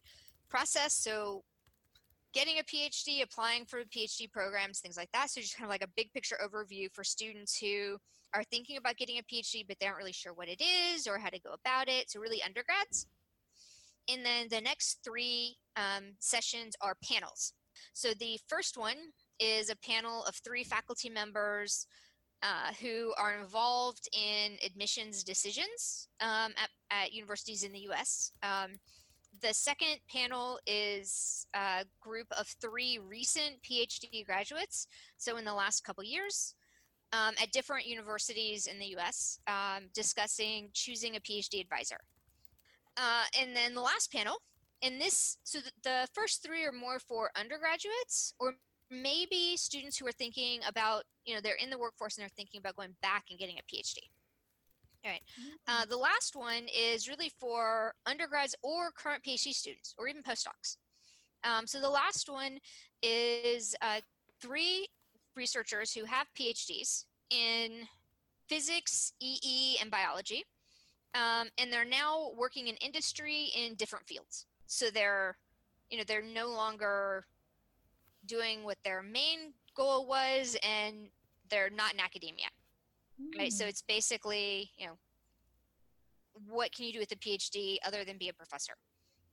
process. 0.48 0.94
So 0.94 1.42
getting 2.34 2.58
a 2.58 2.62
phd 2.62 3.22
applying 3.22 3.64
for 3.64 3.80
phd 3.84 4.30
programs 4.32 4.80
things 4.80 4.96
like 4.96 5.10
that. 5.12 5.30
So 5.30 5.40
just 5.40 5.56
kind 5.56 5.66
of 5.66 5.70
like 5.70 5.84
a 5.84 5.90
big 5.96 6.12
picture 6.12 6.36
overview 6.44 6.92
for 6.92 7.04
students 7.04 7.56
who 7.58 7.96
are 8.34 8.44
thinking 8.44 8.76
about 8.76 8.96
getting 8.96 9.18
a 9.18 9.22
phd 9.22 9.66
but 9.68 9.76
they 9.80 9.86
aren't 9.86 9.98
really 9.98 10.12
sure 10.12 10.32
what 10.32 10.48
it 10.48 10.60
is 10.60 11.06
or 11.06 11.18
how 11.18 11.28
to 11.28 11.40
go 11.40 11.52
about 11.52 11.88
it. 11.88 12.10
So 12.10 12.20
really 12.20 12.42
undergrads. 12.42 13.06
And 14.08 14.24
then 14.26 14.48
the 14.50 14.60
next 14.60 14.98
three 15.04 15.56
um, 15.76 16.14
sessions 16.18 16.74
are 16.80 16.96
panels. 17.08 17.52
So 17.92 18.08
the 18.18 18.38
first 18.48 18.76
one 18.76 18.96
is 19.38 19.70
a 19.70 19.76
panel 19.76 20.24
of 20.24 20.36
three 20.36 20.64
faculty 20.64 21.08
members 21.08 21.86
uh, 22.42 22.72
who 22.80 23.12
are 23.18 23.38
involved 23.40 24.08
in 24.12 24.56
admissions 24.64 25.22
decisions 25.22 26.08
um, 26.20 26.52
at, 26.56 26.70
at 26.90 27.12
universities 27.12 27.62
in 27.62 27.72
the 27.72 27.88
US. 27.90 28.32
Um, 28.42 28.78
the 29.40 29.54
second 29.54 29.98
panel 30.12 30.58
is 30.66 31.46
a 31.54 31.84
group 32.00 32.26
of 32.38 32.46
three 32.60 32.98
recent 32.98 33.62
PhD 33.62 34.24
graduates, 34.26 34.86
so 35.16 35.36
in 35.36 35.44
the 35.44 35.54
last 35.54 35.84
couple 35.84 36.04
years, 36.04 36.54
um, 37.12 37.34
at 37.42 37.52
different 37.52 37.86
universities 37.86 38.66
in 38.66 38.78
the 38.78 38.96
US, 38.96 39.38
um, 39.46 39.88
discussing 39.94 40.70
choosing 40.72 41.16
a 41.16 41.20
PhD 41.20 41.60
advisor. 41.60 41.98
Uh, 42.96 43.24
and 43.40 43.56
then 43.56 43.74
the 43.74 43.80
last 43.80 44.12
panel, 44.12 44.36
and 44.82 45.00
this, 45.00 45.38
so 45.44 45.58
the, 45.60 45.70
the 45.82 46.08
first 46.12 46.42
three 46.42 46.64
are 46.64 46.72
more 46.72 46.98
for 46.98 47.30
undergraduates 47.36 48.34
or 48.38 48.54
maybe 48.92 49.56
students 49.56 49.96
who 49.96 50.06
are 50.06 50.12
thinking 50.12 50.60
about, 50.68 51.04
you 51.24 51.34
know, 51.34 51.40
they're 51.40 51.56
in 51.56 51.70
the 51.70 51.78
workforce 51.78 52.16
and 52.16 52.22
they're 52.22 52.36
thinking 52.36 52.58
about 52.58 52.76
going 52.76 52.94
back 53.00 53.24
and 53.30 53.38
getting 53.38 53.56
a 53.56 53.74
PhD. 53.74 53.98
All 55.04 55.10
right. 55.10 55.22
Uh, 55.66 55.84
the 55.86 55.96
last 55.96 56.36
one 56.36 56.66
is 56.76 57.08
really 57.08 57.32
for 57.40 57.94
undergrads 58.06 58.54
or 58.62 58.90
current 58.92 59.24
PhD 59.24 59.52
students 59.52 59.94
or 59.98 60.06
even 60.06 60.22
postdocs. 60.22 60.76
Um, 61.42 61.66
so 61.66 61.80
the 61.80 61.90
last 61.90 62.30
one 62.30 62.58
is 63.02 63.74
uh, 63.82 64.00
three 64.40 64.86
researchers 65.34 65.92
who 65.92 66.04
have 66.04 66.28
PhDs 66.38 67.06
in 67.30 67.88
physics, 68.48 69.12
EE, 69.20 69.78
and 69.80 69.90
biology. 69.90 70.44
Um, 71.14 71.48
and 71.58 71.72
they're 71.72 71.84
now 71.84 72.30
working 72.36 72.68
in 72.68 72.76
industry 72.76 73.50
in 73.56 73.74
different 73.74 74.06
fields. 74.06 74.46
So 74.66 74.88
they're, 74.90 75.36
you 75.90 75.98
know, 75.98 76.04
they're 76.06 76.22
no 76.22 76.48
longer 76.48 77.26
doing 78.26 78.64
what 78.64 78.78
their 78.84 79.02
main 79.02 79.54
goal 79.76 80.06
was, 80.06 80.56
and 80.62 81.08
they're 81.50 81.70
not 81.70 81.94
in 81.94 82.00
academia 82.00 82.48
right? 83.38 83.52
So 83.52 83.64
Mm. 83.64 83.68
it's 83.68 83.82
basically 83.82 84.70
you 84.76 84.86
know 84.86 84.98
what 86.48 86.72
can 86.74 86.86
you 86.86 86.92
do 86.92 86.98
with 86.98 87.12
a 87.12 87.16
phd 87.16 87.76
other 87.86 88.04
than 88.04 88.18
be 88.18 88.28
a 88.28 88.32
professor? 88.32 88.74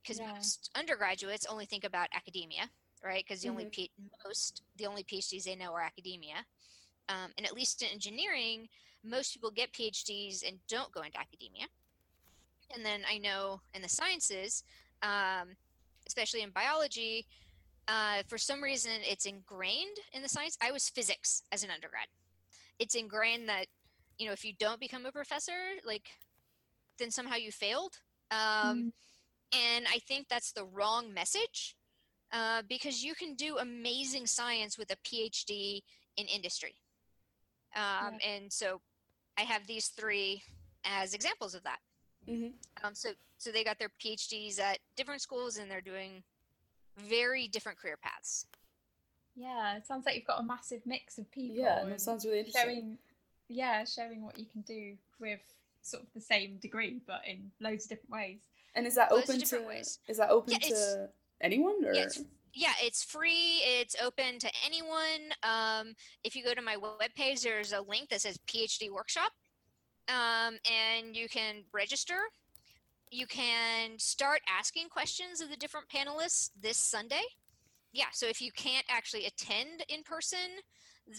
Because 0.04 0.20
Yeah. 0.20 0.32
most 0.38 0.70
undergraduates 0.76 1.46
only 1.50 1.66
think 1.66 1.84
about 1.84 2.08
academia 2.14 2.70
right? 3.04 3.24
Because 3.26 3.42
the 3.42 3.50
only 3.50 3.66
P- 3.72 3.92
most 4.26 4.62
the 4.78 4.86
only 4.86 5.04
phds 5.04 5.44
they 5.46 5.56
know 5.56 5.74
are 5.74 5.82
academia. 5.82 6.46
Um, 7.08 7.32
and 7.38 7.46
at 7.46 7.54
least 7.54 7.82
in 7.82 7.90
engineering 7.90 8.68
most 9.04 9.34
people 9.34 9.52
get 9.52 9.72
phds 9.74 10.48
and 10.48 10.60
don't 10.68 10.92
go 10.92 11.02
into 11.02 11.20
academia. 11.20 11.66
And 12.76 12.86
then 12.86 13.02
i 13.10 13.18
know 13.18 13.62
in 13.74 13.82
the 13.82 13.90
sciences 13.90 14.64
um, 15.02 15.56
especially 16.08 16.42
in 16.42 16.50
biology 16.52 17.26
uh, 17.90 18.22
for 18.28 18.38
some 18.38 18.62
reason 18.64 18.92
it's 19.02 19.26
ingrained 19.26 19.98
in 20.14 20.22
the 20.22 20.30
science. 20.30 20.58
I 20.62 20.72
was 20.72 20.90
physics 20.90 21.44
as 21.52 21.64
an 21.64 21.72
undergrad. 21.72 22.08
It's 22.78 22.96
ingrained 22.96 23.50
that 23.50 23.66
you 24.18 24.26
know 24.28 24.34
if 24.34 24.44
you 24.46 24.54
don't 24.60 24.80
become 24.80 25.06
a 25.06 25.12
professor 25.12 25.60
like 25.86 26.08
then 27.00 27.12
somehow 27.12 27.36
you 27.36 27.52
failed. 27.52 27.94
Um, 28.32 28.94
and 29.52 29.88
i 29.88 29.98
think 30.08 30.28
that's 30.28 30.52
the 30.52 30.66
wrong 30.66 31.12
message 31.12 31.76
uh, 32.32 32.62
because 32.70 33.04
you 33.04 33.16
can 33.16 33.34
do 33.34 33.58
amazing 33.58 34.28
science 34.28 34.78
with 34.78 34.92
a 34.92 34.96
phd 34.98 35.82
in 36.18 36.28
industry. 36.28 36.76
Um, 37.76 38.20
And 38.24 38.54
so 38.54 38.82
I 39.38 39.42
have 39.42 39.66
these 39.66 39.88
three 39.88 40.44
as 40.84 41.14
examples 41.14 41.56
of 41.56 41.64
that. 41.64 41.80
Mhm. 42.28 42.54
Um, 42.84 42.94
so 42.94 43.10
so 43.38 43.52
they 43.52 43.64
got 43.64 43.80
their 43.80 43.90
PhDs 44.02 44.60
at 44.60 44.80
different 44.96 45.22
schools 45.22 45.58
and 45.58 45.72
they're 45.72 45.82
doing 45.94 46.24
very 47.08 47.48
different 47.48 47.78
career 47.78 47.98
paths. 48.02 48.46
Yeah, 49.36 49.78
it 49.78 49.86
sounds 49.88 50.06
like 50.06 50.16
you've 50.16 50.26
got 50.28 50.42
a 50.42 50.44
massive 50.44 50.82
mix 50.86 51.18
of 51.18 51.30
people. 51.32 51.56
Yeah, 51.56 51.80
and 51.82 51.92
it 51.92 52.02
sounds 52.02 52.26
really 52.26 52.40
interesting. 52.40 52.64
showing, 52.64 52.98
yeah, 53.48 53.86
showing 53.86 54.24
what 54.24 54.38
you 54.38 54.46
can 54.46 54.62
do 54.62 54.96
with 55.20 55.40
sort 55.82 56.04
of 56.04 56.10
the 56.14 56.22
same 56.22 56.58
degree, 56.58 57.00
but 57.08 57.22
in 57.28 57.52
loads 57.62 57.86
of 57.86 57.90
different 57.90 58.12
ways. 58.12 58.40
And 58.76 58.86
is 58.86 58.96
that 58.96 59.12
Loads 59.12 59.24
open 59.30 59.36
to 59.36 59.42
different 59.46 59.68
ways. 59.68 60.00
is 60.08 60.18
that 60.18 60.30
open 60.30 60.54
Yeah, 60.54 60.60
to 60.70 61.10
anyone 61.42 61.84
or 61.86 61.94
Yeah, 61.94 62.04
it's, 62.04 62.22
yeah, 62.54 62.74
it's 62.82 63.04
free. 63.04 63.62
It's 63.64 63.96
open 64.02 64.40
to 64.40 64.52
anyone. 64.66 65.32
Um, 65.44 65.94
if 66.24 66.36
you 66.36 66.44
go 66.44 66.54
to 66.54 66.62
my 66.62 66.76
webpage, 66.76 67.42
there's 67.42 67.72
a 67.72 67.82
link 67.82 68.10
that 68.10 68.22
says 68.22 68.38
PhD 68.48 68.90
workshop, 68.92 69.32
um, 70.10 70.58
and 70.70 71.16
you 71.16 71.30
can 71.30 71.64
register. 71.72 72.20
You 73.12 73.26
can 73.26 73.98
start 73.98 74.42
asking 74.48 74.90
questions 74.90 75.42
of 75.42 75.50
the 75.50 75.56
different 75.56 75.88
panelists 75.90 76.52
this 76.60 76.78
Sunday. 76.78 77.24
Yeah, 77.92 78.06
so 78.12 78.28
if 78.28 78.42
you 78.42 78.52
can't 78.52 78.86
actually 78.88 79.26
attend 79.26 79.84
in 79.90 80.04
person, 80.04 80.62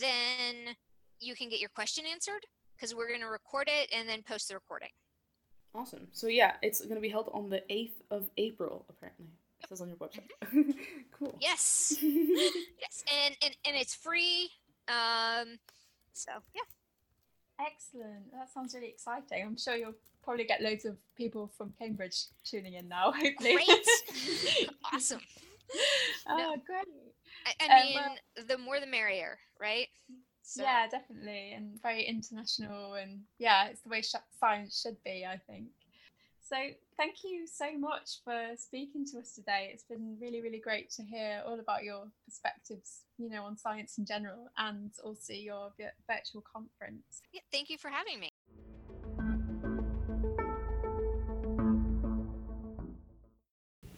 then 0.00 0.76
you 1.18 1.35
can 1.35 1.48
get 1.48 1.61
your 1.61 1.70
question 1.70 2.05
answered 2.11 2.46
because 2.76 2.94
we're 2.94 3.09
going 3.09 3.20
to 3.20 3.26
record 3.26 3.68
it 3.68 3.90
and 3.92 4.09
then 4.09 4.22
post 4.22 4.48
the 4.48 4.55
recording. 4.55 4.90
Awesome. 5.74 6.07
So 6.12 6.29
yeah, 6.29 6.55
it's 6.62 6.81
going 6.81 6.94
to 6.94 7.00
be 7.00 7.09
held 7.09 7.29
on 7.33 7.50
the 7.50 7.62
8th 7.70 8.00
of 8.11 8.31
April 8.37 8.85
apparently. 8.88 9.26
It 9.62 9.68
says 9.68 9.81
on 9.81 9.88
your 9.88 9.96
website. 9.98 10.31
cool. 11.18 11.37
Yes, 11.40 11.96
yes, 12.03 13.05
and, 13.24 13.37
and 13.42 13.55
and 13.66 13.76
it's 13.76 13.94
free. 13.94 14.48
Um, 14.88 15.59
so 16.12 16.33
yeah. 16.55 16.62
Excellent. 17.66 18.33
That 18.33 18.53
sounds 18.53 18.75
really 18.75 18.88
exciting. 18.88 19.42
I'm 19.44 19.57
sure 19.59 19.75
you'll 19.77 19.94
probably 20.23 20.44
get 20.44 20.61
loads 20.62 20.85
of 20.85 20.96
people 21.16 21.51
from 21.57 21.73
Cambridge 21.79 22.27
tuning 22.44 22.75
in 22.75 22.88
now, 22.88 23.12
hopefully. 23.16 23.55
Great. 23.55 24.70
awesome. 24.92 25.20
oh, 26.29 26.57
great. 26.66 26.85
I, 27.46 27.53
I 27.68 27.79
Um, 27.81 27.87
mean, 27.87 27.94
well- 27.96 28.44
the 28.46 28.59
more 28.59 28.81
the 28.81 28.87
merrier, 28.87 29.38
right? 29.61 29.88
So, 30.42 30.62
Yeah, 30.62 30.88
definitely. 30.88 31.53
And 31.53 31.81
very 31.83 32.03
international. 32.05 32.94
And 32.94 33.20
yeah, 33.38 33.66
it's 33.68 33.83
the 33.83 33.88
way 33.88 34.03
sh- 34.03 34.14
science 34.38 34.81
should 34.81 34.96
be, 35.05 35.25
I 35.25 35.37
think. 35.46 35.68
So 36.42 36.57
thank 36.96 37.23
you 37.23 37.46
so 37.46 37.79
much 37.79 38.18
for 38.25 38.57
speaking 38.57 39.07
to 39.12 39.20
us 39.20 39.33
today. 39.35 39.70
It's 39.73 39.85
been 39.85 40.16
really, 40.20 40.40
really 40.42 40.59
great 40.59 40.90
to 40.92 41.03
hear 41.05 41.42
all 41.46 41.61
about 41.61 41.85
your 41.85 42.09
perspectives, 42.25 43.03
you 43.20 43.28
know, 43.28 43.44
on 43.44 43.56
science 43.56 43.98
in 43.98 44.04
general 44.06 44.50
and 44.56 44.90
also 45.04 45.33
your 45.33 45.72
virtual 46.09 46.42
conference. 46.42 47.22
yeah, 47.33 47.40
thank 47.52 47.68
you 47.68 47.76
for 47.76 47.88
having 47.88 48.18
me. 48.18 48.30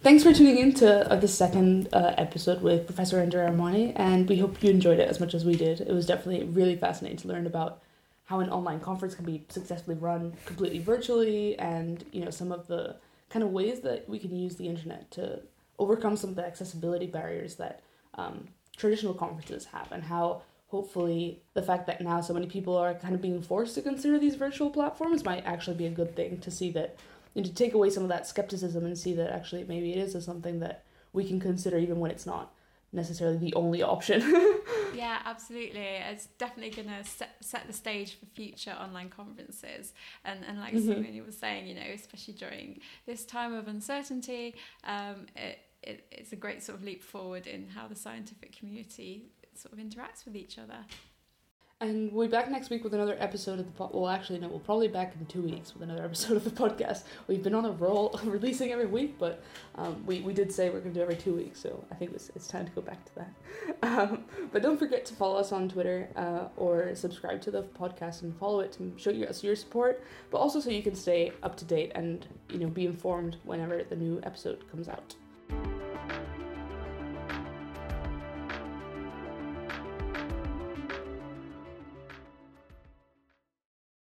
Thanks 0.01 0.21
for 0.21 0.33
tuning 0.33 0.57
in 0.57 0.73
to 0.75 1.09
uh, 1.09 1.15
the 1.15 1.29
second 1.29 1.87
uh, 1.93 2.13
episode 2.17 2.61
with 2.61 2.85
Professor 2.85 3.21
Andrea 3.21 3.49
Armani, 3.49 3.93
and 3.95 4.27
we 4.27 4.37
hope 4.37 4.61
you 4.61 4.69
enjoyed 4.69 4.99
it 4.99 5.07
as 5.07 5.21
much 5.21 5.33
as 5.33 5.45
we 5.45 5.55
did. 5.55 5.79
It 5.79 5.93
was 5.93 6.05
definitely 6.05 6.45
really 6.45 6.75
fascinating 6.75 7.19
to 7.19 7.29
learn 7.29 7.47
about 7.47 7.81
how 8.25 8.41
an 8.41 8.49
online 8.49 8.81
conference 8.81 9.15
can 9.15 9.23
be 9.23 9.45
successfully 9.47 9.95
run 9.95 10.33
completely 10.45 10.79
virtually, 10.79 11.57
and 11.57 12.03
you 12.11 12.25
know 12.25 12.31
some 12.31 12.51
of 12.51 12.67
the 12.67 12.97
kind 13.29 13.43
of 13.43 13.51
ways 13.51 13.79
that 13.79 14.07
we 14.09 14.19
can 14.19 14.35
use 14.35 14.57
the 14.57 14.67
internet 14.67 15.09
to 15.11 15.39
overcome 15.79 16.17
some 16.17 16.31
of 16.31 16.35
the 16.35 16.45
accessibility 16.45 17.07
barriers 17.07 17.55
that 17.55 17.79
um, 18.15 18.49
traditional 18.75 19.13
conferences 19.13 19.65
have, 19.65 19.91
and 19.91 20.03
how 20.03 20.41
hopefully 20.67 21.41
the 21.53 21.61
fact 21.61 21.85
that 21.85 22.01
now 22.01 22.19
so 22.19 22.33
many 22.33 22.47
people 22.47 22.75
are 22.75 22.95
kind 22.95 23.13
of 23.13 23.21
being 23.21 23.41
forced 23.41 23.75
to 23.75 23.81
consider 23.81 24.17
these 24.17 24.35
virtual 24.35 24.69
platforms 24.71 25.23
might 25.23 25.45
actually 25.45 25.77
be 25.77 25.85
a 25.85 25.89
good 25.91 26.15
thing 26.15 26.39
to 26.39 26.49
see 26.49 26.71
that 26.71 26.95
and 27.35 27.45
to 27.45 27.53
take 27.53 27.73
away 27.73 27.89
some 27.89 28.03
of 28.03 28.09
that 28.09 28.25
skepticism 28.27 28.85
and 28.85 28.97
see 28.97 29.13
that 29.13 29.31
actually 29.31 29.63
maybe 29.65 29.93
it 29.93 29.97
is 29.99 30.25
something 30.25 30.59
that 30.59 30.83
we 31.13 31.23
can 31.25 31.39
consider 31.39 31.77
even 31.77 31.99
when 31.99 32.09
it's 32.09 32.25
not 32.25 32.53
necessarily 32.91 33.37
the 33.37 33.53
only 33.55 33.81
option. 33.83 34.21
Yeah, 34.95 35.19
absolutely. 35.25 35.81
It's 35.81 36.27
definitely 36.37 36.69
going 36.69 36.87
to 36.95 37.03
set, 37.03 37.37
set 37.41 37.65
the 37.65 37.73
stage 37.73 38.19
for 38.19 38.27
future 38.27 38.75
online 38.79 39.09
conferences. 39.09 39.91
And, 40.23 40.45
and 40.47 40.59
like 40.59 40.75
Mhm. 40.75 40.85
Simone 40.85 41.25
was 41.25 41.35
saying, 41.35 41.65
you 41.65 41.73
know, 41.73 41.89
especially 41.93 42.35
during 42.35 42.79
this 43.07 43.25
time 43.25 43.53
of 43.53 43.67
uncertainty, 43.67 44.53
um, 44.83 45.25
it, 45.35 45.57
it, 45.83 46.07
it's 46.11 46.31
a 46.31 46.35
great 46.35 46.63
sort 46.63 46.77
of 46.77 46.83
leap 46.83 47.03
forward 47.03 47.47
in 47.47 47.69
how 47.69 47.87
the 47.87 47.95
scientific 47.95 48.57
community 48.57 49.25
sort 49.55 49.73
of 49.73 49.79
interacts 49.79 50.25
with 50.25 50.35
each 50.35 50.57
other. 50.57 50.77
and 51.81 52.11
we'll 52.13 52.27
be 52.27 52.31
back 52.31 52.49
next 52.49 52.69
week 52.69 52.83
with 52.83 52.93
another 52.93 53.15
episode 53.19 53.59
of 53.59 53.65
the 53.65 53.71
pod. 53.71 53.91
Well, 53.93 54.07
actually, 54.07 54.39
no, 54.39 54.47
we'll 54.47 54.59
probably 54.59 54.87
be 54.87 54.93
back 54.93 55.13
in 55.19 55.25
two 55.25 55.41
weeks 55.41 55.73
with 55.73 55.83
another 55.83 56.03
episode 56.09 56.37
of 56.37 56.43
the 56.43 56.49
podcast. 56.49 57.03
We've 57.27 57.43
been 57.43 57.53
on 57.53 57.65
a 57.65 57.71
roll 57.71 58.19
releasing 58.23 58.71
every 58.71 58.85
week, 58.85 59.19
but 59.19 59.43
um, 59.75 60.03
we, 60.05 60.21
we 60.21 60.33
did 60.33 60.51
say 60.51 60.69
we're 60.69 60.79
going 60.79 60.93
to 60.93 60.99
do 60.99 61.03
every 61.03 61.15
two 61.15 61.33
weeks, 61.35 61.59
so 61.59 61.83
I 61.91 61.95
think 61.95 62.13
it's, 62.13 62.29
it's 62.35 62.47
time 62.47 62.65
to 62.65 62.71
go 62.71 62.81
back 62.81 63.03
to 63.05 63.15
that. 63.15 63.33
Um, 63.83 64.23
but 64.53 64.61
don't 64.61 64.77
forget 64.77 65.05
to 65.05 65.13
follow 65.13 65.37
us 65.37 65.51
on 65.51 65.67
Twitter 65.67 66.09
uh, 66.15 66.47
or 66.55 66.95
subscribe 66.95 67.41
to 67.41 67.51
the 67.51 67.63
podcast 67.63 68.21
and 68.21 68.35
follow 68.37 68.61
it 68.61 68.71
to 68.73 68.93
show 68.97 69.11
us 69.11 69.43
your 69.43 69.55
support, 69.57 70.03
but 70.31 70.37
also 70.37 70.61
so 70.61 70.69
you 70.69 70.81
can 70.81 70.95
stay 70.95 71.33
up 71.43 71.57
to 71.57 71.65
date 71.65 71.91
and 71.93 72.25
you 72.49 72.59
know 72.59 72.67
be 72.67 72.85
informed 72.85 73.37
whenever 73.43 73.83
the 73.83 73.95
new 73.95 74.21
episode 74.23 74.63
comes 74.71 74.87
out. 74.87 75.15